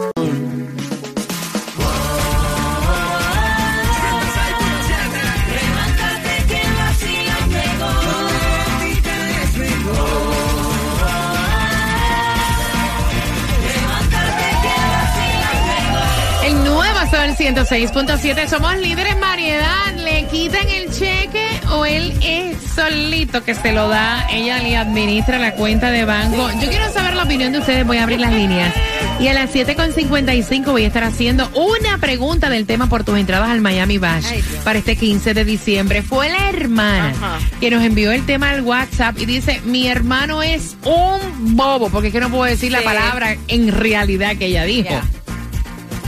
106.7. 17.38 18.48
Somos 18.48 18.76
líderes 18.78 19.12
en 19.12 19.20
variedad. 19.20 19.94
¿Le 19.98 20.26
quitan 20.26 20.68
el 20.68 20.90
cheque 20.90 21.46
o 21.70 21.84
él 21.86 22.12
es 22.20 22.56
solito 22.74 23.44
que 23.44 23.54
se 23.54 23.72
lo 23.72 23.88
da? 23.88 24.26
Ella 24.28 24.58
le 24.58 24.76
administra 24.76 25.38
la 25.38 25.54
cuenta 25.54 25.92
de 25.92 26.04
banco. 26.04 26.50
Yo 26.60 26.68
quiero 26.68 26.92
saber 26.92 27.14
la 27.14 27.22
opinión 27.22 27.52
de 27.52 27.60
ustedes. 27.60 27.86
Voy 27.86 27.98
a 27.98 28.02
abrir 28.02 28.18
las 28.18 28.32
líneas. 28.32 28.74
Y 29.20 29.28
a 29.28 29.34
las 29.34 29.54
7.55 29.54 30.64
voy 30.66 30.82
a 30.82 30.86
estar 30.88 31.04
haciendo 31.04 31.48
una 31.54 31.98
pregunta 31.98 32.50
del 32.50 32.66
tema 32.66 32.88
por 32.88 33.04
tus 33.04 33.16
entradas 33.18 33.50
al 33.50 33.60
Miami 33.60 33.98
Bash 33.98 34.26
Ay, 34.30 34.44
para 34.64 34.78
este 34.78 34.96
15 34.96 35.34
de 35.34 35.44
diciembre. 35.44 36.02
Fue 36.02 36.28
la 36.28 36.48
hermana 36.48 37.10
Ajá. 37.10 37.38
que 37.60 37.70
nos 37.70 37.84
envió 37.84 38.10
el 38.12 38.26
tema 38.26 38.50
al 38.50 38.62
WhatsApp 38.62 39.16
y 39.18 39.26
dice, 39.26 39.60
mi 39.64 39.86
hermano 39.86 40.42
es 40.42 40.76
un 40.84 41.56
bobo, 41.56 41.88
porque 41.88 42.08
es 42.08 42.12
que 42.14 42.20
no 42.20 42.30
puedo 42.30 42.44
decir 42.44 42.72
la 42.72 42.82
palabra 42.82 43.36
en 43.48 43.72
realidad 43.72 44.36
que 44.36 44.46
ella 44.46 44.64
dijo. 44.64 45.00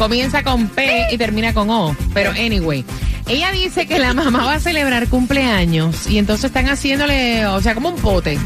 Comienza 0.01 0.43
con 0.43 0.69
P 0.69 1.09
y 1.13 1.19
termina 1.19 1.53
con 1.53 1.69
O. 1.69 1.95
Pero 2.15 2.31
anyway, 2.31 2.87
ella 3.29 3.53
dice 3.53 3.87
que 3.87 3.99
la 3.99 4.15
mamá 4.15 4.47
va 4.47 4.55
a 4.55 4.59
celebrar 4.59 5.09
cumpleaños 5.09 6.09
y 6.09 6.17
entonces 6.17 6.47
están 6.47 6.71
haciéndole, 6.71 7.47
o 7.47 7.61
sea, 7.61 7.75
como 7.75 7.91
un 7.91 7.97
pote. 7.97 8.39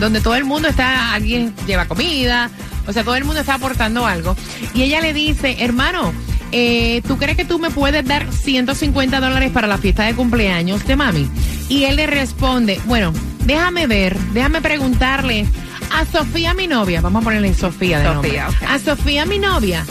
Donde 0.00 0.22
todo 0.22 0.34
el 0.34 0.44
mundo 0.44 0.68
está, 0.68 1.12
alguien 1.12 1.54
lleva 1.66 1.84
comida, 1.84 2.50
o 2.86 2.92
sea, 2.94 3.04
todo 3.04 3.16
el 3.16 3.26
mundo 3.26 3.40
está 3.40 3.56
aportando 3.56 4.06
algo. 4.06 4.34
Y 4.72 4.84
ella 4.84 5.02
le 5.02 5.12
dice, 5.12 5.58
hermano, 5.60 6.14
eh, 6.52 7.02
¿tú 7.06 7.18
crees 7.18 7.36
que 7.36 7.44
tú 7.44 7.58
me 7.58 7.68
puedes 7.68 8.02
dar 8.06 8.32
150 8.32 9.20
dólares 9.20 9.50
para 9.52 9.66
la 9.66 9.76
fiesta 9.76 10.04
de 10.04 10.14
cumpleaños 10.14 10.86
de 10.86 10.96
mami? 10.96 11.28
Y 11.68 11.84
él 11.84 11.96
le 11.96 12.06
responde, 12.06 12.80
bueno, 12.86 13.12
déjame 13.44 13.86
ver, 13.86 14.18
déjame 14.32 14.62
preguntarle 14.62 15.46
a 15.92 16.06
Sofía, 16.06 16.54
mi 16.54 16.66
novia, 16.66 17.02
vamos 17.02 17.20
a 17.20 17.24
ponerle 17.24 17.52
Sofía 17.52 17.98
de 17.98 18.06
Sofía, 18.06 18.44
nombre. 18.44 18.66
A 18.66 18.78
Sofía, 18.78 19.26
mi 19.26 19.38
novia, 19.38 19.84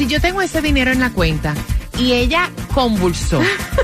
si 0.00 0.06
yo 0.06 0.18
tengo 0.18 0.40
ese 0.40 0.62
dinero 0.62 0.90
en 0.90 0.98
la 0.98 1.10
cuenta 1.10 1.54
y 1.98 2.12
ella 2.12 2.50
convulsó, 2.72 3.42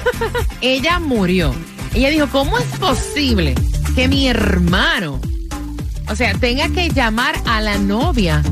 ella 0.62 0.98
murió, 0.98 1.54
ella 1.92 2.08
dijo, 2.08 2.26
¿cómo 2.28 2.56
es 2.56 2.64
posible 2.78 3.54
que 3.94 4.08
mi 4.08 4.26
hermano, 4.26 5.20
o 6.08 6.16
sea, 6.16 6.32
tenga 6.32 6.70
que 6.70 6.88
llamar 6.88 7.34
a 7.44 7.60
la 7.60 7.76
novia 7.76 8.42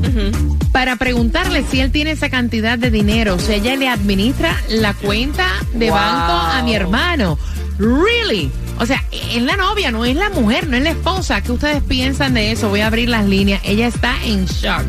para 0.71 0.97
preguntarle 0.97 1.65
si 1.67 1.79
él 1.79 1.91
tiene 1.91 2.11
esa 2.11 2.29
cantidad 2.29 2.77
de 2.77 2.91
dinero? 2.91 3.33
O 3.33 3.39
sea, 3.39 3.55
ella 3.55 3.75
le 3.75 3.89
administra 3.89 4.55
la 4.69 4.93
cuenta 4.93 5.47
de 5.73 5.89
Wow. 5.89 5.97
banco 5.97 6.33
a 6.33 6.61
mi 6.61 6.75
hermano. 6.75 7.39
Really? 7.79 8.51
O 8.77 8.85
sea, 8.85 9.03
es 9.11 9.41
la 9.41 9.57
novia, 9.57 9.89
no 9.89 10.05
es 10.05 10.15
la 10.15 10.29
mujer, 10.29 10.67
no 10.67 10.77
es 10.77 10.83
la 10.83 10.91
esposa. 10.91 11.41
¿Qué 11.41 11.51
ustedes 11.51 11.81
piensan 11.81 12.35
de 12.35 12.51
eso? 12.51 12.69
Voy 12.69 12.81
a 12.81 12.87
abrir 12.87 13.09
las 13.09 13.25
líneas. 13.25 13.59
Ella 13.63 13.87
está 13.87 14.23
en 14.23 14.45
shock. 14.45 14.85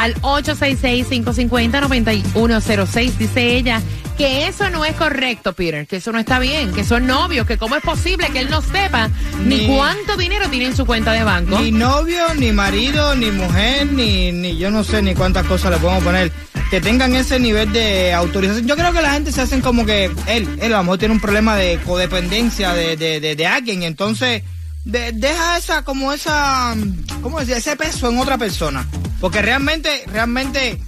Al 0.00 0.14
866-550-9106 0.22 3.12
dice 3.18 3.56
ella 3.56 3.80
que 4.16 4.46
eso 4.48 4.68
no 4.70 4.84
es 4.84 4.94
correcto, 4.96 5.52
Peter, 5.54 5.86
que 5.86 5.96
eso 5.96 6.12
no 6.12 6.18
está 6.18 6.38
bien, 6.38 6.72
que 6.72 6.84
son 6.84 7.06
novios, 7.06 7.46
que 7.46 7.56
cómo 7.56 7.74
es 7.76 7.82
posible 7.82 8.26
que 8.32 8.40
él 8.40 8.50
no 8.50 8.60
sepa 8.60 9.08
ni, 9.46 9.66
Ni- 9.66 9.76
cuánto 9.76 10.16
dinero 10.18 10.46
tiene 10.50 10.66
en 10.66 10.76
su 10.76 10.84
cuenta 10.84 11.12
de 11.12 11.24
banco. 11.24 11.58
Ni 11.58 11.72
novio, 11.72 12.22
ni 12.36 12.52
marido, 12.52 13.14
ni 13.16 13.30
mujer, 13.30 13.90
ni, 13.90 14.30
ni 14.32 14.58
yo 14.58 14.70
no 14.70 14.84
sé 14.84 15.00
ni 15.00 15.14
cuántas 15.14 15.46
cosas 15.46 15.70
le 15.70 15.78
podemos 15.78 16.04
poner. 16.04 16.30
Que 16.70 16.82
tengan 16.82 17.14
ese 17.14 17.40
nivel 17.40 17.72
de 17.72 18.12
autorización. 18.12 18.66
Yo 18.66 18.76
creo 18.76 18.92
que 18.92 19.00
la 19.00 19.12
gente 19.12 19.32
se 19.32 19.40
hacen 19.40 19.62
como 19.62 19.86
que 19.86 20.10
él, 20.26 20.46
él 20.60 20.74
a 20.74 20.78
lo 20.78 20.82
mejor 20.84 20.98
tiene 20.98 21.14
un 21.14 21.20
problema 21.20 21.56
de 21.56 21.78
codependencia 21.84 22.74
de, 22.74 22.96
de, 22.98 23.20
de, 23.20 23.34
de 23.36 23.46
alguien. 23.46 23.82
Entonces, 23.82 24.42
de- 24.84 25.12
deja 25.12 25.56
esa, 25.58 25.82
como 25.82 26.12
esa, 26.12 26.74
¿cómo 27.22 27.40
decir? 27.40 27.54
Ese 27.54 27.76
peso 27.76 28.08
en 28.10 28.18
otra 28.18 28.38
persona. 28.38 28.86
Porque 29.20 29.42
realmente, 29.42 30.04
realmente, 30.06 30.80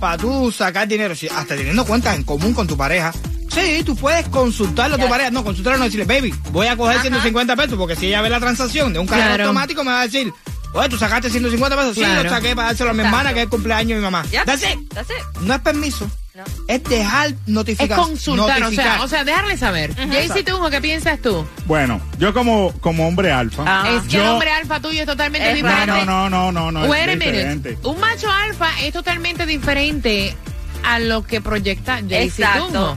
para 0.00 0.16
tú 0.18 0.50
sacar 0.52 0.88
dinero, 0.88 1.14
si- 1.14 1.28
hasta 1.28 1.56
teniendo 1.56 1.84
cuentas 1.84 2.16
en 2.16 2.24
común 2.24 2.54
con 2.54 2.66
tu 2.66 2.76
pareja, 2.76 3.12
Sí, 3.52 3.84
tú 3.84 3.94
puedes 3.94 4.26
consultarlo 4.30 4.96
a 4.96 4.98
tu 4.98 5.08
pareja. 5.08 5.30
No, 5.30 5.44
consultarlo 5.44 5.78
no 5.78 5.84
decirle, 5.84 6.06
baby, 6.06 6.34
voy 6.50 6.66
a 6.66 6.76
coger 6.76 7.00
150 7.02 7.54
pesos 7.54 7.78
porque 7.78 7.94
si 7.94 8.06
ella 8.06 8.20
ve 8.20 8.28
la 8.28 8.40
transacción 8.40 8.92
de 8.92 8.98
un 8.98 9.06
cajero 9.06 9.28
Claro. 9.28 9.44
automático 9.44 9.84
me 9.84 9.92
va 9.92 10.00
a 10.00 10.04
decir, 10.06 10.32
oye, 10.72 10.88
tú 10.88 10.96
sacaste 10.98 11.30
150 11.30 11.76
pesos. 11.76 11.94
Sí, 11.94 12.00
lo 12.00 12.28
saqué 12.28 12.56
para 12.56 12.68
dárselo 12.68 12.90
a 12.90 12.92
mi 12.94 13.00
Exacto. 13.00 13.16
hermana 13.16 13.32
que 13.32 13.40
es 13.40 13.44
el 13.44 13.50
cumpleaños 13.50 13.90
de 13.90 13.94
mi 13.96 14.00
mamá. 14.00 14.24
Ya. 14.32 14.44
That's 14.44 14.64
it. 14.64 14.76
That's 14.92 15.08
it. 15.10 15.40
No 15.42 15.54
es 15.54 15.60
permiso. 15.60 16.10
No. 16.34 16.42
Es 16.66 16.82
dejar 16.82 17.28
es 17.28 17.34
notificación. 17.46 18.08
consultar, 18.08 18.60
o 18.64 18.72
sea, 18.72 19.02
o 19.02 19.06
sea, 19.06 19.22
dejarle 19.22 19.56
saber. 19.56 19.94
Jaycee 19.94 20.42
Tunjo, 20.42 20.68
¿qué 20.68 20.80
piensas 20.80 21.20
tú? 21.20 21.46
Bueno, 21.66 22.00
yo 22.18 22.34
como, 22.34 22.72
como 22.80 23.06
hombre 23.06 23.30
alfa. 23.30 23.62
Ah. 23.64 23.88
Es 23.88 24.08
que 24.08 24.16
el 24.16 24.26
hombre 24.26 24.50
alfa 24.50 24.80
tuyo 24.80 25.02
es 25.02 25.06
totalmente 25.06 25.48
Es 25.48 25.54
diferente. 25.54 25.86
No, 25.86 26.28
no, 26.28 26.28
no, 26.28 26.50
no, 26.50 26.72
no. 26.72 26.90
Wait 26.90 27.08
es 27.08 27.18
diferente. 27.20 27.78
Un 27.84 28.00
macho 28.00 28.28
alfa 28.28 28.68
es 28.82 28.92
totalmente 28.92 29.46
diferente 29.46 30.36
a 30.82 30.98
lo 30.98 31.24
que 31.24 31.40
proyecta 31.40 32.00
Jaycee. 32.08 32.44
Tunjo. 32.58 32.96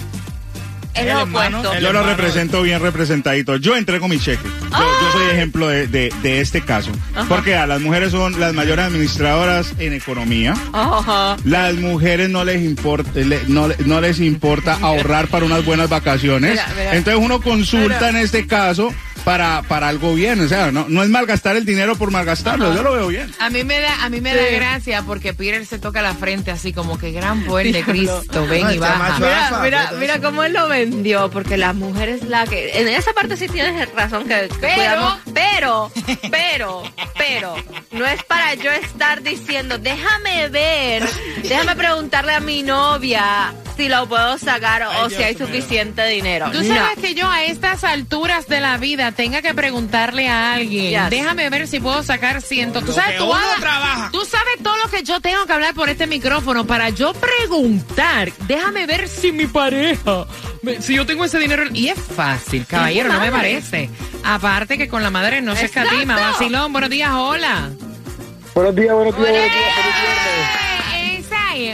Es 0.98 1.06
lo 1.14 1.24
opuesto. 1.24 1.80
Yo 1.80 1.94
lo 1.94 2.04
represento 2.04 2.62
bien 2.62 2.82
representadito. 2.82 3.56
Yo 3.58 3.76
entrego 3.76 4.08
mi 4.08 4.20
cheque. 4.20 4.48
Yo, 4.72 4.78
yo 4.80 5.12
soy 5.12 5.28
ejemplo 5.32 5.68
de, 5.68 5.88
de- 5.88 6.14
de 6.22 6.42
este 6.42 6.62
caso. 6.62 6.92
Porque 7.30 7.56
a 7.56 7.68
las 7.68 7.82
mujeres 7.82 8.12
son 8.12 8.40
las 8.40 8.54
mayores 8.54 8.86
administradoras 8.86 9.74
en 9.80 9.94
economía. 9.94 10.54
Ajá. 10.74 11.38
Las 11.46 11.76
mujeres 11.76 12.30
no 12.30 12.44
les 12.44 12.62
importa, 12.64 13.10
le- 13.16 13.42
no, 13.48 13.68
le- 13.68 13.78
no 13.86 14.02
les 14.02 14.20
importa 14.20 14.78
ahorrar 14.82 15.28
para 15.28 15.46
unas 15.46 15.64
buenas 15.66 15.90
vacaciones. 15.90 16.52
Mira, 16.52 16.68
mira. 16.78 16.96
Entonces 16.96 17.24
uno 17.24 17.42
consulta 17.42 18.10
en 18.10 18.18
este 18.18 18.48
caso 18.48 18.94
para, 19.28 19.62
para 19.64 19.90
algo 19.90 20.16
bien. 20.16 20.40
O 20.40 20.48
sea, 20.48 20.72
no, 20.72 20.86
no 20.88 21.04
es 21.04 21.10
malgastar 21.10 21.58
el 21.58 21.66
dinero 21.66 21.98
por 21.98 22.12
malgastarlo. 22.12 22.74
Yo 22.74 22.82
lo 22.82 22.94
veo 22.94 23.08
bien. 23.08 23.30
A 23.40 23.50
mí 23.50 23.66
me 23.66 23.78
da, 23.82 24.06
a 24.06 24.10
mí 24.10 24.22
me 24.22 24.34
da 24.34 24.46
gracia 24.52 25.02
porque 25.02 25.34
Peter 25.34 25.66
se 25.66 25.80
toca 25.80 26.02
la 26.02 26.16
frente 26.16 26.50
así 26.50 26.72
como 26.72 26.98
que 26.98 27.12
gran 27.12 27.44
poder 27.44 27.74
de 27.74 27.84
Cristo, 27.84 28.48
ven 28.48 28.64
No, 28.64 28.72
y 28.74 28.78
baja. 28.78 28.98
macho 28.98 29.20
Mira, 29.26 29.60
mira, 29.64 29.92
mira 30.00 30.22
cómo 30.22 30.46
él 30.46 30.54
lo 30.54 30.70
vendió, 30.70 31.30
porque 31.30 31.58
la 31.58 31.74
mujer 31.74 32.08
es 32.08 32.24
la 32.24 32.48
que... 32.48 32.80
En 32.80 32.88
esa 32.88 33.12
parte 33.12 33.36
sí 33.36 33.50
tienes 33.50 33.94
razón 33.94 34.30
que, 34.30 34.48
que 34.48 34.56
Pero- 34.62 34.76
cuidamos, 34.76 35.20
pero, 35.34 35.92
pero, 36.32 36.84
pero, 37.18 37.56
no 37.92 38.06
es 38.06 38.24
para 38.24 38.54
yo 38.54 38.72
estar 38.72 39.24
diciendo, 39.24 39.78
déjame 39.78 40.48
ver, 40.48 41.04
déjame 41.44 41.76
preguntarle 41.76 42.32
a 42.32 42.40
mi 42.40 42.64
novia 42.64 43.54
si 43.78 43.88
lo 43.90 44.08
puedo 44.10 44.38
sacar 44.38 44.84
o 45.04 45.10
si 45.10 45.24
hay 45.24 45.36
mío. 45.36 45.46
suficiente 45.46 46.06
dinero. 46.08 46.50
Tú 46.52 46.62
No. 46.64 46.76
sabes 46.76 46.98
que 47.00 47.14
yo 47.14 47.30
a 47.30 47.44
estas 47.44 47.84
alturas 47.84 48.48
de 48.48 48.60
la 48.60 48.78
vida 48.78 49.12
tenga 49.14 49.42
que 49.42 49.54
preguntarle 49.54 50.28
a 50.28 50.54
alguien, 50.54 50.90
Yes. 51.04 51.10
déjame 51.10 51.50
ver 51.50 51.68
si 51.68 51.80
puedo 51.80 52.02
sacar 52.04 52.42
ciento. 52.42 52.82
Tú 52.82 52.92
sabes, 52.92 53.18
tú, 53.18 53.26
tú 54.12 54.26
sabes 54.26 54.64
todo 54.64 54.76
lo 54.84 54.90
que 54.90 55.04
yo 55.04 55.22
tengo 55.22 55.46
que 55.46 55.54
hablar 55.54 55.74
por 55.76 55.90
este 55.90 56.08
micrófono 56.08 56.66
para 56.66 56.90
yo 56.90 57.14
preguntar, 57.14 58.32
déjame 58.48 58.86
ver 58.88 59.08
si 59.08 59.32
mi 59.32 59.46
pareja, 59.48 60.26
me- 60.64 60.82
si 60.82 60.96
yo 60.96 61.06
tengo 61.06 61.24
ese 61.26 61.38
dinero. 61.40 61.64
Y 61.74 61.90
es 61.90 62.00
fácil, 62.00 62.66
caballero, 62.66 63.14
no 63.14 63.20
me 63.20 63.32
parece. 63.32 63.90
Aparte 64.24 64.78
que 64.78 64.88
con 64.88 65.04
la 65.04 65.10
madre 65.12 65.42
no 65.42 65.56
se 65.56 65.66
Exacto. 65.66 65.90
escatima. 65.92 66.16
Vacilón, 66.20 66.72
buenos 66.74 66.90
días, 66.90 67.12
hola. 67.14 67.70
Buenos 68.56 68.76
días, 68.76 68.94
buenos 68.94 69.16
días, 69.16 69.30
buenos 69.30 69.54
días, 69.54 69.76
feliz 69.76 69.96
viernes. 70.02 70.77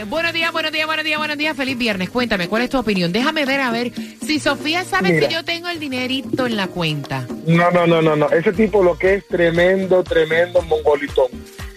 Buenos 0.06 0.32
días, 0.32 0.52
buenos 0.52 0.72
días, 0.72 0.86
buenos 0.86 1.04
días, 1.04 1.18
buenos 1.18 1.36
días. 1.36 1.56
Feliz 1.56 1.76
viernes. 1.76 2.08
Cuéntame, 2.08 2.48
¿cuál 2.48 2.62
es 2.62 2.70
tu 2.70 2.78
opinión? 2.78 3.12
Déjame 3.12 3.44
ver, 3.44 3.60
a 3.60 3.70
ver, 3.70 3.92
si 4.24 4.38
Sofía 4.38 4.84
sabe 4.84 5.12
Mira. 5.12 5.28
si 5.28 5.34
yo 5.34 5.44
tengo 5.44 5.68
el 5.68 5.78
dinerito 5.80 6.46
en 6.46 6.56
la 6.56 6.68
cuenta. 6.68 7.26
No, 7.46 7.70
no, 7.70 7.86
no, 7.86 8.00
no, 8.00 8.16
no. 8.16 8.30
Ese 8.30 8.52
tipo 8.52 8.82
lo 8.82 8.96
que 8.96 9.14
es 9.14 9.28
tremendo, 9.28 10.02
tremendo 10.04 10.62
mongolitón. 10.62 11.26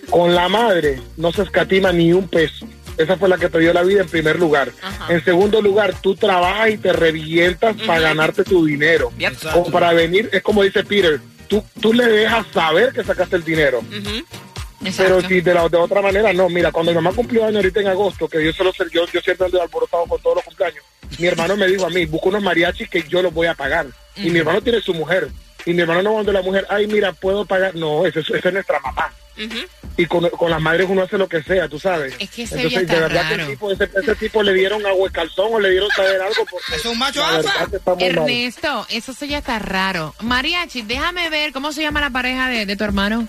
Con 0.09 0.35
la 0.35 0.47
madre 0.47 1.01
no 1.17 1.31
se 1.31 1.41
escatima 1.41 1.91
ni 1.91 2.13
un 2.13 2.27
peso. 2.27 2.67
Esa 2.97 3.17
fue 3.17 3.29
la 3.29 3.37
que 3.37 3.49
te 3.49 3.59
dio 3.59 3.73
la 3.73 3.83
vida 3.83 4.01
en 4.01 4.09
primer 4.09 4.39
lugar. 4.39 4.71
Ajá. 4.81 5.13
En 5.13 5.23
segundo 5.23 5.61
lugar, 5.61 5.99
tú 5.99 6.15
trabajas 6.15 6.69
y 6.69 6.77
te 6.77 6.93
revientas 6.93 7.75
para 7.85 7.99
ganarte 7.99 8.43
tu 8.43 8.65
dinero. 8.65 9.11
Yep. 9.17 9.51
Como 9.51 9.71
para 9.71 9.91
venir, 9.93 10.29
es 10.31 10.41
como 10.43 10.63
dice 10.63 10.83
Peter, 10.83 11.19
tú, 11.47 11.63
tú 11.81 11.93
le 11.93 12.05
dejas 12.05 12.45
saber 12.53 12.93
que 12.93 13.03
sacaste 13.03 13.35
el 13.35 13.43
dinero. 13.43 13.81
Pero 14.95 15.21
si 15.21 15.41
de, 15.41 15.53
la, 15.53 15.67
de 15.67 15.77
otra 15.77 16.01
manera, 16.01 16.31
no. 16.33 16.49
Mira, 16.49 16.71
cuando 16.71 16.91
mi 16.91 16.95
mamá 16.95 17.11
cumplió 17.15 17.45
años 17.45 17.57
ahorita 17.57 17.81
en 17.81 17.87
agosto, 17.87 18.27
que 18.27 18.43
yo 18.43 18.53
solo 18.53 18.71
yo, 18.91 19.05
yo 19.11 19.21
siempre 19.21 19.45
ando 19.45 19.61
alborotado 19.61 20.05
con 20.05 20.21
todos 20.21 20.35
los 20.37 20.45
cumpleaños, 20.45 20.83
mi 21.17 21.27
hermano 21.27 21.55
me 21.57 21.67
dijo 21.67 21.85
a 21.85 21.89
mí, 21.89 22.05
busca 22.05 22.29
unos 22.29 22.43
mariachis 22.43 22.89
que 22.89 23.03
yo 23.03 23.21
los 23.21 23.33
voy 23.33 23.47
a 23.47 23.53
pagar. 23.55 23.87
Y 24.15 24.29
mi 24.29 24.39
hermano 24.39 24.61
tiene 24.61 24.81
su 24.81 24.93
mujer. 24.93 25.29
Y 25.65 25.73
mi 25.73 25.81
hermano 25.81 26.01
no 26.01 26.13
cuando 26.13 26.31
la 26.31 26.41
mujer, 26.41 26.65
ay, 26.69 26.87
mira, 26.87 27.11
puedo 27.13 27.45
pagar. 27.45 27.75
No, 27.75 28.05
esa 28.05 28.19
es, 28.19 28.53
nuestra 28.53 28.79
mamá. 28.79 29.11
Y 29.97 30.05
con, 30.05 30.27
con 30.29 30.49
las 30.49 30.61
madres 30.61 30.87
uno 30.89 31.03
hace 31.03 31.17
lo 31.17 31.27
que 31.27 31.43
sea, 31.43 31.67
tú 31.67 31.79
sabes. 31.79 32.13
Es 32.19 32.29
que 32.29 32.43
ese 32.43 32.55
Entonces, 32.55 32.87
de 32.87 32.99
verdad 32.99 33.29
que 33.29 33.37
raro. 33.37 33.49
tipo, 33.49 33.71
ese, 33.71 33.89
ese 34.01 34.15
tipo 34.15 34.41
le 34.43 34.53
dieron 34.53 34.85
agua 34.85 35.07
de 35.07 35.13
calzón 35.13 35.53
o 35.53 35.59
le 35.59 35.71
dieron 35.71 35.89
saber 35.91 36.21
algo. 36.21 36.45
Porque 36.49 36.75
Es 36.75 36.85
un 36.85 36.97
macho 36.97 37.21
mal. 37.21 37.45
Ernesto, 37.99 38.85
eso 38.89 39.13
sí 39.13 39.27
ya 39.27 39.39
está 39.39 39.59
raro. 39.59 40.15
Mariachi, 40.21 40.83
déjame 40.83 41.29
ver, 41.29 41.51
¿cómo 41.51 41.71
se 41.71 41.81
llama 41.81 42.01
la 42.01 42.09
pareja 42.11 42.49
de, 42.49 42.65
de 42.65 42.75
tu 42.75 42.83
hermano? 42.83 43.27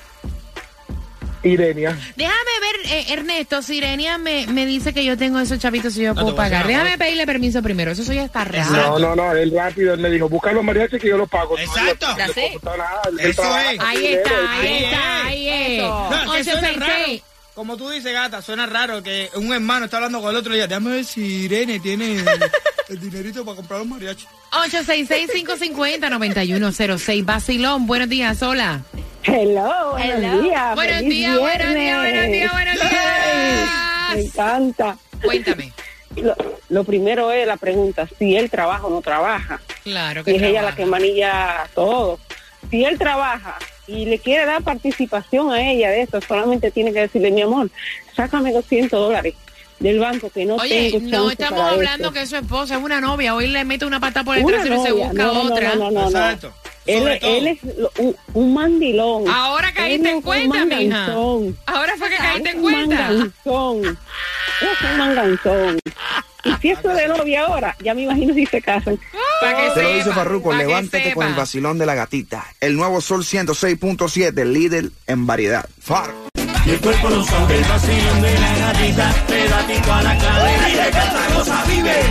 Irenia. 1.48 1.98
Déjame 2.16 2.50
ver, 2.60 2.92
eh, 2.92 3.06
Ernesto, 3.12 3.62
si 3.62 3.76
Irenia 3.78 4.18
me, 4.18 4.46
me 4.48 4.66
dice 4.66 4.92
que 4.92 5.04
yo 5.04 5.16
tengo 5.16 5.38
esos 5.40 5.58
chavitos 5.58 5.96
y 5.96 6.02
yo 6.02 6.14
puedo 6.14 6.34
pagar. 6.34 6.66
Déjame 6.66 6.96
pedirle 6.98 7.26
permiso 7.26 7.62
primero, 7.62 7.90
eso 7.92 8.02
sí 8.04 8.14
ya 8.14 8.24
está 8.24 8.44
raro. 8.44 8.70
No, 8.70 8.98
no, 8.98 9.16
no, 9.16 9.32
él 9.34 9.52
rápido, 9.54 9.94
él 9.94 10.00
me 10.00 10.10
dijo, 10.10 10.28
busca 10.28 10.52
los 10.52 10.62
mariachis 10.64 11.00
que 11.00 11.08
yo 11.08 11.16
los 11.16 11.28
pago. 11.28 11.58
Exacto. 11.58 12.06
No, 12.08 12.16
no, 12.16 12.18
no, 12.18 12.24
Así. 12.32 12.42
no, 12.62 12.76
nada, 12.76 13.00
él 13.10 13.20
Eso 13.20 13.42
trabaja, 13.42 13.72
es. 13.72 13.80
Ahí 13.80 14.06
está, 14.06 14.30
ahí 14.30 14.66
Ahí 14.68 14.84
está, 14.84 15.20
es. 15.20 15.26
ahí 15.26 15.48
es. 15.48 15.82
No, 15.82 16.10
que 16.32 16.44
suena 16.44 16.68
866. 16.68 16.78
raro. 16.78 17.28
Como 17.54 17.76
tú 17.76 17.90
dices, 17.90 18.12
gata, 18.12 18.40
suena 18.40 18.66
raro 18.66 19.02
que 19.02 19.30
un 19.34 19.52
hermano 19.52 19.86
está 19.86 19.96
hablando 19.96 20.20
con 20.20 20.30
el 20.30 20.36
otro 20.36 20.52
y 20.52 20.56
dice, 20.58 20.68
déjame 20.68 20.90
ver 20.90 21.04
si 21.04 21.20
Irene 21.44 21.80
tiene 21.80 22.22
el, 22.88 23.00
dinerito 23.00 23.44
para 23.44 23.56
comprar 23.56 23.82
un 23.82 23.90
mariachi. 23.90 24.26
866-550-9106. 24.52 27.24
Bacilón, 27.24 27.86
buenos 27.86 28.08
días, 28.08 28.42
hola. 28.42 28.82
Hello, 29.24 29.90
buenos 29.92 30.16
Hello. 30.16 30.42
días. 30.42 30.74
Buenos 30.74 31.00
días, 31.00 31.38
buenos 31.38 31.74
días, 31.74 31.98
buenos 31.98 32.26
días, 32.26 32.52
buenos 32.52 32.74
Me 34.14 34.20
encanta. 34.22 34.96
Cuéntame. 35.22 35.72
Lo, 36.16 36.34
lo 36.70 36.84
primero 36.84 37.30
es 37.30 37.46
la 37.46 37.56
pregunta, 37.56 38.08
si 38.18 38.36
él 38.36 38.50
trabaja 38.50 38.86
o 38.86 38.90
no 38.90 39.00
trabaja. 39.02 39.60
Claro 39.82 40.24
que 40.24 40.32
Si 40.32 40.36
es 40.36 40.42
ella 40.42 40.62
la 40.62 40.74
que 40.74 40.86
manilla 40.86 41.68
todo. 41.74 42.18
Si 42.70 42.84
él 42.84 42.98
trabaja 42.98 43.56
y 43.86 44.06
le 44.06 44.18
quiere 44.18 44.44
dar 44.46 44.62
participación 44.62 45.52
a 45.52 45.70
ella 45.70 45.90
de 45.90 46.02
esto, 46.02 46.20
solamente 46.20 46.70
tiene 46.70 46.92
que 46.92 47.00
decirle, 47.00 47.30
mi 47.30 47.42
amor, 47.42 47.70
sácame 48.14 48.52
200 48.52 48.98
dólares 48.98 49.34
del 49.80 49.98
banco 50.00 50.30
que 50.30 50.44
no 50.44 50.56
Oye, 50.56 50.90
tengo 50.92 51.08
no 51.24 51.30
estamos 51.30 51.60
para 51.60 51.70
hablando 51.72 52.08
esto". 52.08 52.12
que 52.20 52.26
su 52.26 52.36
esposa 52.36 52.76
es 52.76 52.82
una 52.82 53.00
novia. 53.00 53.34
Hoy 53.34 53.46
le 53.46 53.64
mete 53.64 53.86
una 53.86 54.00
pata 54.00 54.24
por 54.24 54.36
el 54.36 54.44
Una 54.44 54.56
trasero 54.56 54.80
y 54.82 54.86
se 54.86 54.92
busca 54.92 55.12
No, 55.24 55.32
no, 55.34 55.42
otra. 55.52 55.74
No, 55.74 55.76
no, 55.76 55.90
no, 55.90 56.00
no. 56.02 56.06
Exacto. 56.08 56.52
Él, 56.86 57.18
él 57.20 57.46
es 57.48 57.58
lo- 57.76 57.92
un, 57.98 58.16
un 58.32 58.54
mandilón. 58.54 59.24
Ahora 59.28 59.72
caíste 59.74 60.08
en 60.10 60.16
es 60.18 60.24
cuenta, 60.24 60.64
mija. 60.64 61.12
Ahora 61.12 61.94
fue 61.98 62.08
que 62.08 62.16
caíste 62.16 62.48
Es 62.48 62.54
en 62.54 62.60
un 62.60 62.62
cuenta. 62.72 62.96
manganzón. 62.96 63.98
Es 64.62 64.90
un 64.90 64.96
manganzón. 64.98 65.78
Y 66.44 66.52
si 66.62 66.70
esto 66.70 66.88
de 66.88 67.06
novia 67.08 67.44
ahora, 67.44 67.76
ya 67.84 67.92
me 67.94 68.02
imagino 68.04 68.32
si 68.32 68.46
se 68.46 68.62
casan. 68.62 68.98
Para 69.40 69.56
que 69.64 69.70
Te 69.74 69.82
lo 69.82 69.92
dice 69.96 70.12
Farruko, 70.12 70.48
pa' 70.50 70.56
levántate 70.56 71.12
con 71.12 71.26
el 71.26 71.34
vacilón 71.34 71.76
de 71.78 71.84
la 71.84 71.94
gatita. 71.94 72.46
El 72.60 72.74
nuevo 72.76 73.02
Sol 73.02 73.22
106.7, 73.22 74.44
líder 74.46 74.90
en 75.06 75.26
variedad. 75.26 75.68
Far. 81.44 81.64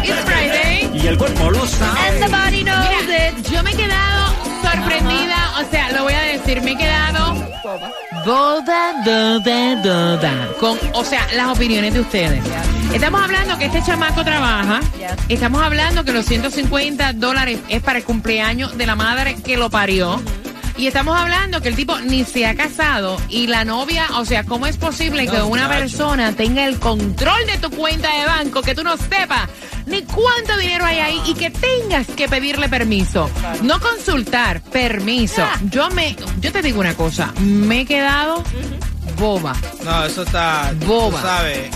It's 0.04 0.24
Friday. 0.26 0.89
Y 0.93 1.08
el 1.08 1.17
cuerpo 1.17 1.52
lo 1.52 1.67
sabe. 1.67 2.00
And 2.00 2.24
the 2.24 2.30
body 2.30 2.63
knows 2.63 2.86
Mira, 2.89 3.28
it. 3.30 3.50
yo 3.52 3.62
me 3.63 3.72
he 3.72 3.76
quedado 3.76 4.34
sorprendida, 4.63 5.54
o 5.60 5.70
sea, 5.70 5.91
lo 5.91 6.04
voy 6.04 6.13
a 6.13 6.22
decir, 6.22 6.62
me 6.62 6.72
he 6.72 6.78
quedado 6.78 7.36
boda, 8.26 9.04
doda, 9.06 9.76
doda, 9.82 10.50
con, 10.60 10.78
o 10.93 11.04
sea, 11.04 11.28
las 11.36 11.56
opiniones 11.56 11.93
de 11.93 12.00
ustedes. 12.02 12.43
Estamos 12.93 13.22
hablando 13.22 13.58
que 13.58 13.65
este 13.65 13.82
chamaco 13.84 14.24
trabaja, 14.24 14.80
estamos 15.30 15.62
hablando 15.62 16.04
que 16.04 16.13
los 16.13 16.26
150 16.26 17.13
dólares 17.13 17.60
es 17.70 17.82
para 17.82 18.00
el 18.00 18.06
cumpleaños 18.06 18.78
de 18.78 18.86
la 18.86 18.96
madre 18.96 19.36
que 19.36 19.56
lo 19.58 19.70
parió. 19.70 20.22
Y 20.78 20.86
estamos 20.88 21.18
hablando 21.20 21.60
que 21.62 21.70
el 21.70 21.76
tipo 21.76 21.98
ni 22.00 22.24
se 22.24 22.46
ha 22.46 22.56
casado 22.56 23.20
y 23.30 23.48
la 23.48 23.66
novia, 23.66 24.06
o 24.16 24.26
sea, 24.26 24.44
¿cómo 24.44 24.68
es 24.68 24.78
posible 24.78 25.28
que 25.28 25.42
una 25.42 25.68
persona 25.68 26.34
tenga 26.34 26.66
el 26.68 26.78
control 26.80 27.46
de 27.48 27.58
tu 27.58 27.72
cuenta 27.72 28.10
de 28.16 28.26
banco, 28.26 28.62
que 28.62 28.76
tú 28.76 28.84
no 28.84 28.96
sepas 28.96 29.50
ni 29.88 30.04
cuánto 30.04 30.56
dinero 30.58 30.86
hay 30.86 31.00
ahí 31.00 31.22
y 31.26 31.34
que 31.34 31.50
tengas 31.50 32.06
que 32.08 32.28
pedirle 32.30 32.70
permiso? 32.70 33.28
No 33.63 33.80
consultar, 33.80 34.62
permiso. 34.62 35.44
Yo 35.63 35.90
me, 35.90 36.16
yo 36.42 36.52
te 36.52 36.62
digo 36.62 36.80
una 36.80 36.94
cosa, 36.94 37.34
me 37.40 37.82
he 37.82 37.86
quedado 37.86 38.44
boba. 39.18 39.56
No, 39.84 40.06
eso 40.06 40.22
está. 40.22 40.74
Boba. 40.86 41.20
Tú 41.22 41.28
sabes. 41.28 41.70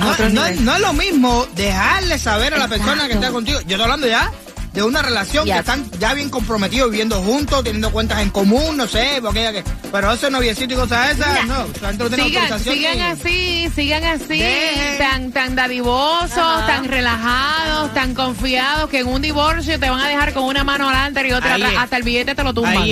No, 0.00 0.28
no- 0.30 0.50
no 0.62 0.74
es 0.74 0.80
lo 0.80 0.92
mismo 0.94 1.46
dejarle 1.54 2.18
saber 2.18 2.54
a 2.54 2.58
la 2.58 2.68
persona 2.68 3.06
que 3.08 3.12
está 3.14 3.30
contigo. 3.30 3.58
Yo 3.60 3.72
estoy 3.76 3.82
hablando 3.82 4.06
ya 4.06 4.30
de 4.76 4.82
una 4.82 5.00
relación 5.00 5.46
que 5.46 5.56
están 5.56 5.90
ya 5.98 6.12
bien 6.12 6.28
comprometidos, 6.28 6.90
viviendo 6.90 7.22
juntos, 7.22 7.64
teniendo 7.64 7.90
cuentas 7.90 8.20
en 8.20 8.28
común, 8.28 8.76
no 8.76 8.86
sé, 8.86 9.20
porque 9.22 9.40
que, 9.50 9.64
pero 9.90 10.12
ese 10.12 10.30
noviecito 10.30 10.74
y 10.74 10.76
cosas 10.76 11.12
esas, 11.12 11.46
no, 11.46 11.66
Sigan, 12.14 12.60
sigan 12.60 13.00
así, 13.00 13.70
sigan 13.74 14.04
así, 14.04 14.38
Dejen. 14.38 14.98
tan, 14.98 15.32
tan 15.32 15.54
dadivosos, 15.56 16.36
Ajá. 16.36 16.66
tan 16.66 16.84
relajados, 16.84 17.94
tan 17.94 18.12
confiados 18.14 18.90
que 18.90 18.98
en 18.98 19.06
un 19.06 19.22
divorcio 19.22 19.80
te 19.80 19.88
van 19.88 19.98
a 20.00 20.08
dejar 20.08 20.34
con 20.34 20.44
una 20.44 20.62
mano 20.62 20.90
adelante 20.90 21.26
y 21.26 21.32
otra 21.32 21.54
atrás, 21.54 21.72
hasta 21.78 21.96
el 21.96 22.02
billete 22.02 22.34
te 22.34 22.44
lo 22.44 22.52
tumban. 22.52 22.84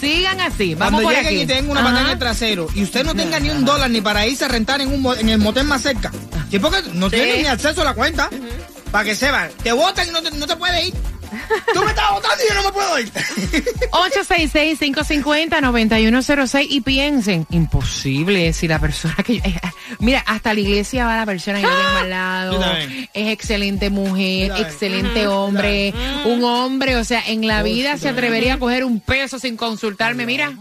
Sigan 0.00 0.40
así, 0.40 0.76
vamos 0.76 1.02
Cuando 1.02 1.02
por 1.02 1.12
lleguen 1.12 1.26
aquí. 1.26 1.40
y 1.40 1.46
tengan 1.46 1.76
una 1.76 2.00
en 2.02 2.06
el 2.08 2.18
trasero 2.20 2.68
y 2.72 2.84
usted 2.84 3.04
no 3.04 3.16
tenga 3.16 3.40
ni 3.40 3.50
un 3.50 3.64
dólar 3.64 3.90
ni 3.90 4.00
para 4.00 4.24
irse 4.28 4.44
a 4.44 4.48
rentar 4.48 4.80
en, 4.80 4.92
un, 4.94 5.18
en 5.18 5.28
el 5.28 5.38
motel 5.38 5.64
más 5.66 5.82
cerca, 5.82 6.12
sí, 6.52 6.60
porque 6.60 6.82
no 6.94 7.10
Sí. 7.10 7.16
tiene 7.16 7.38
ni 7.42 7.48
acceso 7.48 7.80
a 7.82 7.84
la 7.84 7.94
cuenta, 7.94 8.30
para 8.92 9.04
que 9.04 9.16
sepan, 9.16 9.50
te 9.60 9.72
votan 9.72 10.06
y 10.06 10.10
no 10.12 10.22
te, 10.22 10.30
no 10.30 10.46
te 10.46 10.54
puedes 10.56 10.86
ir. 10.86 10.94
Tú 11.72 11.80
me 11.82 11.90
estás 11.90 12.10
votando 12.10 12.44
y 12.44 12.48
yo 12.48 12.54
no 12.54 12.64
me 12.64 12.72
puedo 12.72 12.98
ir. 12.98 13.12
866-550-9106 13.90 16.66
y 16.68 16.80
piensen, 16.80 17.46
imposible 17.50 18.52
si 18.52 18.66
la 18.68 18.78
persona 18.78 19.16
que 19.24 19.36
yo... 19.36 19.42
mira, 19.98 20.22
hasta 20.26 20.54
la 20.54 20.60
iglesia 20.60 21.06
va 21.06 21.16
la 21.16 21.26
persona 21.26 21.58
que 21.58 21.64
yo 21.64 21.70
tengo 21.70 21.98
al 21.98 22.10
lado. 22.10 22.64
Es 23.12 23.28
excelente 23.28 23.90
mujer, 23.90 24.52
excelente 24.58 25.26
hombre, 25.26 25.92
un 26.24 26.44
hombre, 26.44 26.96
o 26.96 27.04
sea, 27.04 27.22
en 27.26 27.46
la 27.46 27.62
vida 27.62 27.98
se 27.98 28.08
atrevería 28.08 28.54
a 28.54 28.58
coger 28.58 28.84
un 28.84 29.00
peso 29.00 29.38
sin 29.38 29.56
consultarme. 29.56 30.26
Mira, 30.26 30.52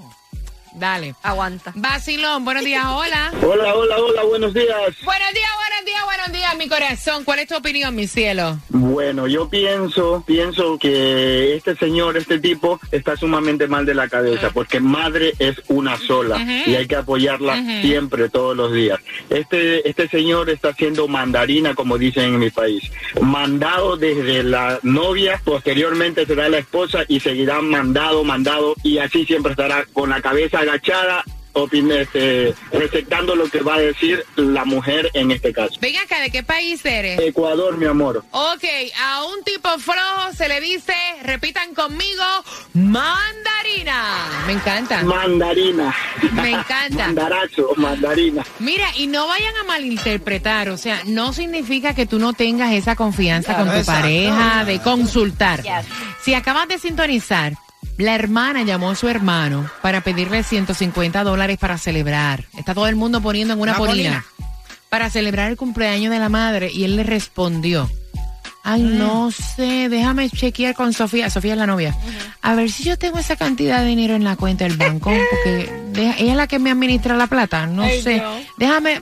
dale. 0.74 1.16
Aguanta. 1.24 1.72
Vacilón, 1.76 2.46
buenos 2.46 2.64
días, 2.64 2.86
hola. 2.86 3.32
Hola, 3.42 3.76
hola, 3.76 3.98
hola, 3.98 4.24
buenos 4.24 4.54
días. 4.54 4.96
Buenos 5.04 5.34
días, 5.34 5.50
buenos 5.58 5.86
días, 5.86 6.04
buenos 6.06 6.32
días, 6.32 6.58
mi 6.58 6.68
corazón. 6.68 7.24
¿Cuál 7.24 7.40
es 7.40 7.48
tu 7.48 7.56
opinión, 7.56 7.96
mi 7.96 8.08
cielo? 8.08 8.60
Bueno, 8.70 9.28
yo 9.28 9.50
pienso, 9.50 10.24
pienso 10.26 10.78
que 10.78 11.56
este 11.56 11.76
señor, 11.76 12.18
este 12.18 12.40
tipo, 12.40 12.80
está 12.92 13.16
sumamente 13.16 13.68
mal 13.68 13.86
de 13.86 13.96
la 13.96 14.08
cabeza, 14.08 14.52
porque 14.54 14.80
madre 14.80 15.34
es 15.40 15.62
una 15.68 15.98
sola 15.98 16.40
y 16.66 16.76
hay 16.76 16.88
que 16.88 16.96
apoyarla 16.96 17.82
siempre, 17.82 18.30
todos 18.30 18.56
los 18.56 18.74
días. 18.74 19.00
Este, 19.30 19.88
este 19.88 20.08
señor 20.08 20.50
está 20.50 20.70
haciendo 20.70 21.08
mandarina, 21.08 21.76
como 21.76 21.98
dicen 21.98 22.34
en 22.34 22.40
mi 22.40 22.50
país, 22.50 22.92
mandado 23.22 23.98
desde 23.98 24.44
la 24.44 24.80
novia, 24.84 25.42
posteriormente 25.44 26.26
será 26.26 26.50
la 26.50 26.60
esposa 26.60 27.04
y 27.08 27.20
seguirá 27.20 27.62
mandado, 27.62 28.24
mandado 28.24 28.76
y 28.84 28.98
así 28.98 29.26
siempre 29.26 29.52
estará 29.52 29.86
con 29.94 30.10
la 30.10 30.22
cabeza 30.22 30.61
agachada. 30.62 31.24
opin- 31.54 31.91
este, 31.91 32.56
recetando 32.71 33.36
lo 33.36 33.43
que 33.50 33.60
va 33.60 33.76
a 33.76 33.80
decir 33.80 34.24
la 34.38 34.63
mujer 34.63 35.10
en 35.13 35.32
este 35.32 35.52
caso. 35.52 35.74
Venga 35.82 36.02
acá, 36.04 36.21
¿de 36.21 36.30
qué 36.32 36.43
país 36.43 36.80
eres? 36.86 37.19
Ecuador, 37.19 37.76
mi 37.78 37.86
amor. 37.88 38.24
Ok, 38.32 38.63
a 39.04 39.26
un 39.26 39.43
tipo 39.43 39.67
flojo 39.78 40.32
se 40.34 40.47
le 40.47 40.62
dice, 40.62 40.93
repitan 41.24 41.74
conmigo, 41.74 42.24
mandarina. 42.74 44.43
Me 44.47 44.54
encanta. 44.54 45.04
Mandarina. 45.04 45.93
Me 46.32 46.52
encanta. 46.52 47.06
Mandarazo, 47.08 47.74
mandarina. 47.76 48.45
Mira, 48.60 48.88
y 48.97 49.08
no 49.08 49.28
vayan 49.28 49.56
a 49.58 49.63
malinterpretar, 49.63 50.69
o 50.69 50.78
sea, 50.78 51.02
no 51.06 51.34
significa 51.34 51.93
que 51.93 52.06
tú 52.06 52.17
no 52.19 52.32
tengas 52.34 52.71
esa 52.74 52.95
confianza 52.95 53.58
con 53.58 53.65
tu 53.69 53.76
exacto. 53.78 54.02
pareja 54.04 54.63
de 54.65 54.80
consultar. 54.80 55.63
Yes. 55.63 55.86
Si 56.24 56.34
acabas 56.34 56.67
de 56.69 56.80
sintonizar, 56.80 57.54
la 58.02 58.16
hermana 58.16 58.64
llamó 58.64 58.92
a 58.92 58.96
su 58.96 59.08
hermano 59.08 59.70
para 59.82 60.02
pedirle 60.02 60.44
150 60.44 61.24
dólares 61.24 61.58
para 61.58 61.78
celebrar. 61.78 62.46
Está 62.58 62.74
todo 62.74 62.88
el 62.88 62.96
mundo 62.96 63.22
poniendo 63.22 63.54
en 63.54 63.60
una 63.60 63.72
Una 63.74 63.80
polina 63.80 64.26
para 64.90 65.10
celebrar 65.10 65.50
el 65.50 65.58
cumpleaños 65.58 66.12
de 66.12 66.20
la 66.20 66.30
madre 66.30 66.70
y 66.72 66.84
él 66.84 66.96
le 66.98 67.04
respondió. 67.04 67.90
Ay, 68.64 68.82
no 68.84 69.32
sé, 69.32 69.90
déjame 69.90 70.30
chequear 70.30 70.76
con 70.76 70.94
Sofía. 70.94 71.30
Sofía 71.32 71.54
es 71.54 71.58
la 71.58 71.66
novia. 71.66 71.96
A 72.44 72.54
ver 72.54 72.70
si 72.70 72.84
yo 72.84 72.96
tengo 72.98 73.18
esa 73.18 73.36
cantidad 73.36 73.80
de 73.80 73.88
dinero 73.88 74.14
en 74.16 74.24
la 74.24 74.36
cuenta 74.36 74.66
del 74.66 74.78
banco, 74.78 75.12
porque 75.32 75.72
deja- 75.94 76.16
ella 76.20 76.32
es 76.32 76.38
la 76.38 76.46
que 76.48 76.60
me 76.60 76.70
administra 76.70 77.16
la 77.16 77.26
plata. 77.26 77.66
No 77.66 77.82
Ay, 77.84 78.02
sé. 78.04 78.18
no. 78.18 78.36
Déjame 78.58 79.02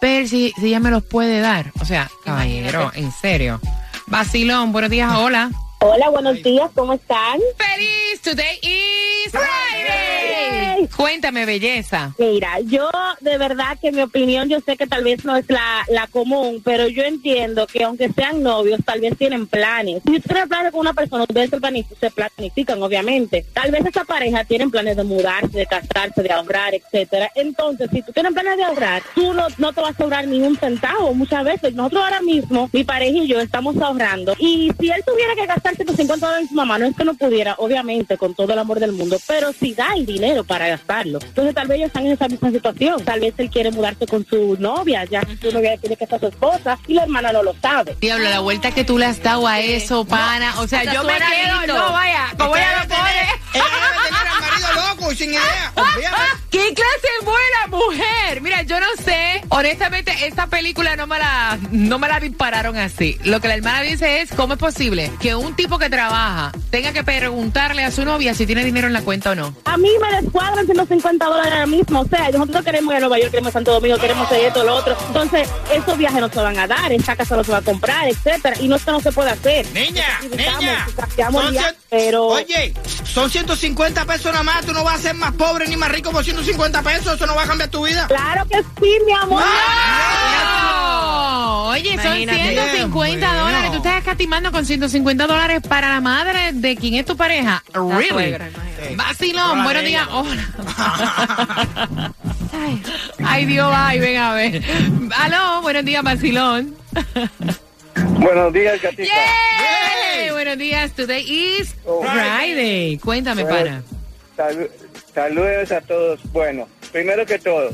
ver 0.00 0.28
si, 0.28 0.52
si 0.60 0.66
ella 0.68 0.78
me 0.78 0.90
los 0.90 1.02
puede 1.02 1.40
dar. 1.40 1.72
O 1.80 1.84
sea, 1.84 2.08
caballero, 2.24 2.92
en 2.94 3.10
serio. 3.10 3.60
Vacilón, 4.06 4.70
buenos 4.70 4.90
días, 4.92 5.12
hola. 5.16 5.50
Hola, 5.82 6.10
buenos 6.10 6.42
días, 6.42 6.70
¿cómo 6.74 6.92
están? 6.92 7.40
Feliz, 7.56 8.20
today 8.22 8.58
is 8.60 9.32
Friday. 9.32 10.86
Cuéntame, 10.94 11.46
belleza. 11.46 12.14
Mira, 12.18 12.60
yo 12.60 12.90
de 13.20 13.38
verdad 13.38 13.78
que 13.80 13.90
mi 13.90 14.02
opinión, 14.02 14.46
yo 14.50 14.60
sé 14.60 14.76
que 14.76 14.86
tal 14.86 15.04
vez 15.04 15.24
no 15.24 15.36
es 15.36 15.48
la, 15.48 15.86
la 15.88 16.06
común, 16.06 16.60
pero 16.62 16.86
yo 16.88 17.02
entiendo 17.04 17.66
que 17.66 17.84
aunque 17.84 18.12
sean 18.12 18.42
novios, 18.42 18.80
tal 18.84 19.00
vez 19.00 19.16
tienen 19.16 19.46
planes. 19.46 20.02
Si 20.04 20.16
usted 20.16 20.30
tiene 20.30 20.46
planes 20.48 20.72
con 20.72 20.80
una 20.80 20.92
persona, 20.92 21.22
ustedes 21.22 21.48
se 21.48 21.58
planifican, 21.58 21.98
se 21.98 22.10
planifican, 22.10 22.82
obviamente. 22.82 23.46
Tal 23.54 23.70
vez 23.70 23.86
esa 23.86 24.04
pareja 24.04 24.44
tienen 24.44 24.70
planes 24.70 24.98
de 24.98 25.04
mudarse, 25.04 25.56
de 25.56 25.66
casarse, 25.66 26.22
de 26.22 26.30
ahorrar, 26.30 26.74
etcétera. 26.74 27.30
Entonces, 27.34 27.88
si 27.90 28.02
tú 28.02 28.12
tienes 28.12 28.32
planes 28.32 28.58
de 28.58 28.64
ahorrar, 28.64 29.02
tú 29.14 29.32
no, 29.32 29.46
no 29.56 29.72
te 29.72 29.80
vas 29.80 29.98
a 29.98 30.02
ahorrar 30.02 30.28
ni 30.28 30.40
un 30.42 30.58
centavo. 30.58 31.14
Muchas 31.14 31.42
veces, 31.42 31.72
nosotros 31.72 32.04
ahora 32.04 32.20
mismo, 32.20 32.68
mi 32.70 32.84
pareja 32.84 33.16
y 33.16 33.28
yo 33.28 33.40
estamos 33.40 33.78
ahorrando. 33.78 34.34
Y 34.38 34.70
si 34.78 34.90
él 34.90 35.02
tuviera 35.06 35.34
que 35.34 35.46
gastar 35.46 35.69
150 35.76 36.26
dólares 36.26 36.44
en 36.44 36.48
su 36.48 36.54
mamá, 36.54 36.78
no 36.78 36.86
es 36.86 36.96
que 36.96 37.04
no 37.04 37.14
pudiera, 37.14 37.54
obviamente, 37.58 38.16
con 38.16 38.34
todo 38.34 38.52
el 38.52 38.58
amor 38.58 38.80
del 38.80 38.92
mundo, 38.92 39.18
pero 39.26 39.52
si 39.52 39.74
da 39.74 39.94
el 39.94 40.06
dinero 40.06 40.44
para 40.44 40.68
gastarlo. 40.68 41.18
Entonces, 41.22 41.54
tal 41.54 41.68
vez 41.68 41.78
ellos 41.78 41.86
están 41.88 42.06
en 42.06 42.12
esa 42.12 42.28
misma 42.28 42.50
situación. 42.50 43.04
Tal 43.04 43.20
vez 43.20 43.34
él 43.38 43.50
quiere 43.50 43.70
mudarse 43.70 44.06
con 44.06 44.26
su 44.26 44.56
novia, 44.58 45.04
ya 45.04 45.22
su 45.40 45.52
novia 45.52 45.76
tiene 45.76 45.96
que 45.96 46.06
ser 46.06 46.20
su 46.20 46.26
esposa 46.26 46.78
y 46.86 46.94
la 46.94 47.02
hermana 47.02 47.32
no 47.32 47.42
lo 47.42 47.54
sabe. 47.60 47.96
Diablo, 48.00 48.28
la 48.28 48.40
vuelta 48.40 48.70
que 48.72 48.84
tú 48.84 48.98
le 48.98 49.06
has 49.06 49.22
dado 49.22 49.46
a 49.46 49.60
eso, 49.60 50.04
pana. 50.04 50.60
O 50.60 50.68
sea, 50.68 50.84
yo 50.84 51.02
me 51.04 51.14
quedo, 51.14 51.58
lindo. 51.60 51.78
no 51.78 51.92
vaya, 51.92 52.34
como 52.38 52.56
ella 52.56 52.82
lo 52.82 52.88
pone. 52.88 53.20
ella 53.54 53.64
debe 53.64 54.08
tener 54.08 54.28
al 54.28 54.40
marido 54.40 54.88
loco 54.88 55.12
y 55.12 55.16
sin 55.16 55.30
idea. 55.30 55.72
Olvídate. 55.74 56.16
¿Qué 56.50 56.74
clase 56.74 57.08
de 57.20 57.24
buena 57.24 57.66
mujer? 57.68 58.40
Mira, 58.40 58.62
yo 58.62 58.80
no 58.80 58.86
sé. 59.04 59.19
Honestamente, 59.60 60.10
esta 60.26 60.46
película 60.46 60.96
no 60.96 61.06
me 61.06 61.18
la, 61.18 61.58
no 61.70 61.98
me 61.98 62.08
la 62.08 62.18
dispararon 62.18 62.78
así. 62.78 63.18
Lo 63.24 63.42
que 63.42 63.48
la 63.48 63.56
hermana 63.56 63.82
dice 63.82 64.22
es, 64.22 64.30
¿cómo 64.32 64.54
es 64.54 64.58
posible 64.58 65.12
que 65.20 65.34
un 65.34 65.54
tipo 65.54 65.78
que 65.78 65.90
trabaja 65.90 66.50
tenga 66.70 66.94
que 66.94 67.04
preguntarle 67.04 67.84
a 67.84 67.90
su 67.90 68.06
novia 68.06 68.32
si 68.32 68.46
tiene 68.46 68.64
dinero 68.64 68.86
en 68.86 68.94
la 68.94 69.02
cuenta 69.02 69.32
o 69.32 69.34
no? 69.34 69.54
A 69.66 69.76
mí 69.76 69.90
me 70.00 70.22
descuadran 70.22 70.64
150 70.64 71.26
dólares 71.26 71.52
ahora 71.52 71.66
mismo. 71.66 72.00
O 72.00 72.06
sea, 72.06 72.30
nosotros 72.30 72.64
queremos 72.64 72.90
ir 72.92 72.96
a 72.96 73.00
Nueva 73.00 73.18
York, 73.18 73.32
queremos 73.32 73.52
Santo 73.52 73.72
Domingo, 73.72 73.98
queremos 73.98 74.32
esto, 74.32 74.64
lo 74.64 74.76
otro. 74.76 74.96
Entonces, 75.08 75.46
esos 75.70 75.98
viajes 75.98 76.22
no 76.22 76.30
se 76.30 76.40
van 76.40 76.58
a 76.58 76.66
dar, 76.66 76.90
esa 76.90 77.14
casa 77.14 77.36
no 77.36 77.44
se 77.44 77.52
va 77.52 77.58
a 77.58 77.62
comprar, 77.62 78.08
etcétera. 78.08 78.56
Y 78.62 78.66
no, 78.66 78.76
esto 78.76 78.92
no 78.92 79.00
se 79.00 79.12
puede 79.12 79.28
hacer. 79.28 79.66
Niña, 79.74 80.06
niña. 80.22 80.86
Son 81.30 81.54
pero... 81.90 82.26
Oye, 82.28 82.72
son 83.04 83.30
150 83.30 84.04
pesos 84.06 84.32
nada 84.32 84.42
más. 84.44 84.64
Tú 84.64 84.72
no 84.72 84.84
vas 84.84 85.00
a 85.00 85.02
ser 85.02 85.14
más 85.14 85.32
pobre 85.32 85.66
ni 85.68 85.76
más 85.76 85.90
rico 85.90 86.10
por 86.10 86.24
150 86.24 86.82
pesos. 86.82 87.14
Eso 87.16 87.26
no 87.26 87.34
va 87.34 87.42
a 87.42 87.46
cambiar 87.46 87.68
tu 87.70 87.84
vida. 87.84 88.06
Claro 88.06 88.46
que 88.48 88.62
sí, 88.62 88.98
mi 89.04 89.12
amor. 89.12 89.42
¡No! 89.42 91.68
Oye, 91.70 91.94
son 92.02 92.16
Imagínate. 92.20 92.52
150 92.54 93.26
Bueno. 93.28 93.44
dólares. 93.44 93.70
Tú 93.70 93.76
estás 93.78 93.98
escatimando 93.98 94.52
con 94.52 94.64
150 94.66 95.26
dólares 95.26 95.60
para 95.68 95.88
la 95.90 96.00
madre 96.00 96.52
de 96.52 96.76
quien 96.76 96.94
es 96.94 97.04
tu 97.06 97.16
pareja. 97.16 97.62
La 97.72 97.80
Really? 97.98 98.08
suegra. 98.08 98.48
Vacilón, 98.96 99.50
Hola, 99.52 99.64
buenos 99.64 99.84
días. 99.84 100.08
Hola. 100.10 102.12
Ay, 102.52 102.82
ay, 103.24 103.44
Dios, 103.46 103.72
ay, 103.74 104.00
ven 104.00 104.16
a 104.18 104.34
ver. 104.34 104.62
Aló, 105.16 105.62
buenos 105.62 105.84
días, 105.84 106.02
Vacilón. 106.02 106.74
Buenos 108.18 108.52
días, 108.52 108.82
gatita. 108.82 109.04
Yay. 109.04 109.59
Buenos 110.50 110.64
días, 110.66 110.92
today 110.96 111.22
is 111.30 111.76
Oh. 111.86 112.02
Friday. 112.02 112.98
Cuéntame, 112.98 113.44
pana. 113.44 113.84
Salu- 114.36 114.68
saludos 115.14 115.70
a 115.70 115.80
todos. 115.80 116.18
Bueno, 116.32 116.66
primero 116.90 117.24
que 117.24 117.38
todo, 117.38 117.70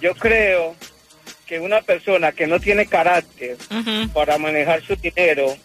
yo 0.00 0.14
creo 0.14 0.74
que 1.46 1.60
una 1.60 1.82
persona 1.82 2.32
que 2.32 2.46
no 2.46 2.58
tiene 2.58 2.86
carácter 2.86 3.58
para 4.14 4.38
manejar 4.38 4.82
su 4.82 4.96
dinero 4.96 5.58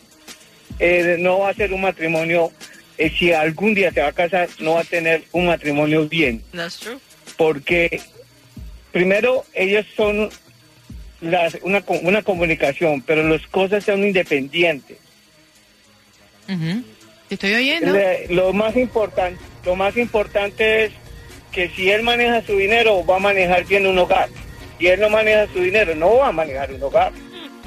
eh, 0.77 1.15
no 1.19 1.39
va 1.39 1.47
a 1.47 1.51
hacer 1.51 1.71
un 1.71 1.79
matrimonio. 1.83 2.51
eh, 2.97 3.09
si 3.17 3.31
algún 3.31 3.73
día 3.73 3.93
se 3.93 4.01
va 4.01 4.07
a 4.09 4.11
casar, 4.11 4.49
no 4.59 4.73
va 4.73 4.81
a 4.81 4.83
tener 4.83 5.23
un 5.31 5.45
matrimonio 5.45 6.05
bien. 6.09 6.43
That's 6.53 6.79
true. 6.79 6.97
porque 7.37 8.01
primero 8.91 9.45
ellos 9.53 9.85
son 9.95 10.29
las- 11.21 11.57
una, 11.61 11.81
una 12.01 12.21
comunicación, 12.23 13.01
pero 13.03 13.23
las 13.25 13.47
cosas 13.47 13.85
son 13.85 14.03
independientes. 14.03 14.97
Te 17.27 17.35
estoy 17.35 17.53
oyendo. 17.53 17.93
Le- 17.93 18.27
lo 18.29 18.51
más 18.53 18.75
importante, 18.75 19.39
lo 19.65 19.75
más 19.75 19.95
importante 19.97 20.85
es 20.85 20.91
que 21.51 21.69
si 21.69 21.89
él 21.89 22.01
maneja 22.03 22.41
su 22.45 22.57
dinero, 22.57 23.05
va 23.05 23.17
a 23.17 23.19
manejar 23.19 23.65
bien 23.65 23.87
un 23.87 23.97
hogar. 23.97 24.29
Si 24.79 24.87
él 24.87 24.99
no 24.99 25.09
maneja 25.09 25.47
su 25.53 25.59
dinero, 25.61 25.95
no 25.95 26.17
va 26.17 26.27
a 26.29 26.31
manejar 26.31 26.71
un 26.73 26.81
hogar. 26.83 27.11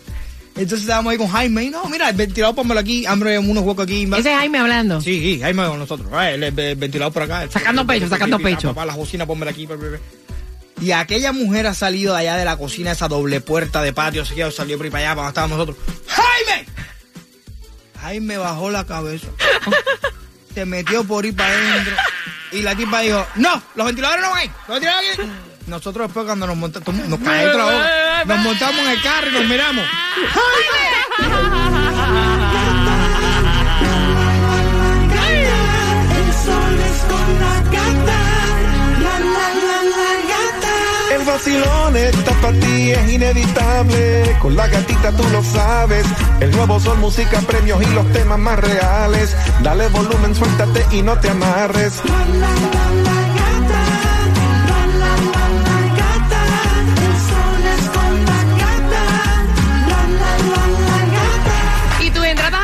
Entonces 0.57 0.81
estábamos 0.81 1.13
ahí 1.13 1.19
con 1.19 1.29
Jaime 1.29 1.65
y 1.65 1.71
no, 1.71 1.85
mira, 1.89 2.09
el 2.09 2.17
ventilador 2.17 2.55
pónmelo 2.57 2.81
aquí, 2.81 3.07
hambre 3.07 3.39
unos 3.39 3.63
huecos 3.63 3.85
aquí. 3.85 4.03
Ese 4.17 4.33
es 4.33 4.39
Jaime 4.39 4.59
hablando. 4.59 5.01
Sí, 5.01 5.21
sí, 5.21 5.41
Jaime 5.41 5.65
con 5.69 5.79
nosotros. 5.79 6.09
Ah, 6.13 6.31
El, 6.33 6.43
el- 6.43 6.59
el 6.59 6.75
ventilador 6.77 7.13
por 7.13 7.23
acá. 7.23 7.45
el- 7.45 7.51
Sacando 7.51 7.87
pecho, 7.87 8.09
sacando 8.09 8.41
pecho. 8.41 8.69
Papá, 8.75 8.85
las 8.85 8.97
bocinas, 8.97 9.27
pónmela 9.29 9.53
aquí. 9.53 9.69
Y 10.81 10.91
aquella 10.93 11.33
mujer 11.33 11.67
ha 11.69 11.75
salido 11.75 12.15
de 12.15 12.21
allá 12.21 12.37
de 12.37 12.45
la 12.45 12.57
cocina, 12.57 12.91
esa 12.93 13.07
doble 13.09 13.41
puerta 13.41 13.83
de 13.83 13.93
patio, 13.93 14.23
así 14.23 14.35
que 14.35 14.51
salió 14.51 14.77
por 14.77 14.87
ahí 14.87 14.91
para 14.91 15.05
allá, 15.05 15.15
para 15.15 15.27
donde 15.27 15.31
estábamos 15.31 15.59
nosotros. 15.59 15.77
¡Jaime! 16.09 16.67
Jaime 18.01 18.39
bajó 18.39 18.71
la 18.71 18.85
cabeza. 18.85 19.27
Se 20.55 20.65
metió 20.65 21.05
por 21.05 21.25
ahí 21.25 21.33
para 21.33 21.51
adentro. 21.53 21.95
Y 22.53 22.63
la 22.63 22.75
tipa 22.75 23.01
dijo, 23.01 23.27
no, 23.37 23.63
los 23.75 23.87
ventiladores 23.87 24.25
no 24.25 24.35
ahí. 24.35 24.51
Los 24.67 24.81
ventiladores 24.81 25.19
aquí. 25.19 25.31
Nosotros 25.67 26.09
después 26.09 26.25
cuando 26.25 26.47
nos 26.47 26.57
montamos, 26.57 26.95
nos 27.09 27.21
cae 27.21 27.47
otra 27.47 27.65
boca, 27.65 28.25
nos 28.25 28.39
montamos 28.39 28.81
en 28.81 28.89
el 28.89 29.03
carro 29.03 29.29
y 29.29 29.33
nos 29.33 29.45
miramos. 29.45 29.85
El 41.13 41.25
vacilón 41.25 41.97
para 42.41 42.59
ti, 42.59 42.91
es 42.91 43.13
inevitable. 43.13 44.37
Con 44.41 44.57
la 44.57 44.67
gatita 44.67 45.13
tú 45.13 45.25
lo 45.31 45.43
sabes. 45.43 46.07
El 46.41 46.51
nuevo 46.53 46.81
sol, 46.81 46.99
música, 46.99 47.41
premios 47.41 47.83
y 47.83 47.87
los 47.95 48.11
temas 48.13 48.39
más 48.39 48.59
reales. 48.59 49.37
Dale 49.63 49.89
volumen, 49.89 50.35
suéltate 50.35 50.87
y 50.93 51.03
no 51.03 51.19
te 51.19 51.31
amarres. 51.31 52.01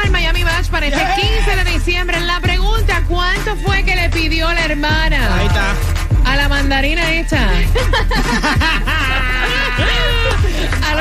Al 0.05 0.11
Miami 0.11 0.45
Match 0.45 0.69
para 0.69 0.87
este 0.87 1.03
15 1.21 1.57
de 1.57 1.71
diciembre. 1.71 2.21
La 2.21 2.41
pregunta, 2.41 3.03
¿cuánto 3.09 3.57
fue 3.57 3.83
que 3.83 3.97
le 3.97 4.09
pidió 4.11 4.53
la 4.53 4.65
hermana? 4.65 5.37
Ahí 5.37 5.47
está. 5.47 5.84
Mandarina 6.55 7.13
esta. 7.15 7.49
Al 10.89 10.99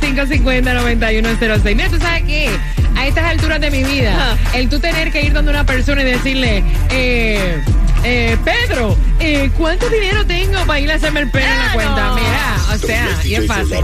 866-550-9106. 0.00 1.76
Mira, 1.76 1.90
¿tú 1.90 1.98
sabes 1.98 2.22
qué? 2.22 2.48
A 2.96 3.06
estas 3.06 3.24
alturas 3.24 3.60
de 3.60 3.70
mi 3.70 3.84
vida, 3.84 4.38
el 4.54 4.70
tú 4.70 4.80
tener 4.80 5.12
que 5.12 5.20
ir 5.20 5.34
donde 5.34 5.50
una 5.50 5.66
persona 5.66 6.00
y 6.00 6.06
decirle, 6.06 6.64
eh, 6.90 7.62
eh, 8.04 8.38
Pedro, 8.42 8.96
eh, 9.20 9.50
¿cuánto 9.54 9.90
dinero 9.90 10.24
tengo 10.24 10.58
para 10.64 10.80
ir 10.80 10.90
a 10.90 10.94
hacerme 10.94 11.20
el 11.20 11.30
pelo 11.30 11.44
en 11.44 11.58
la 11.58 11.72
cuenta? 11.74 12.14
Mira, 12.14 12.56
o 12.72 12.78
sea, 12.78 13.06
y 13.22 13.34
es 13.34 13.46
fácil. 13.46 13.76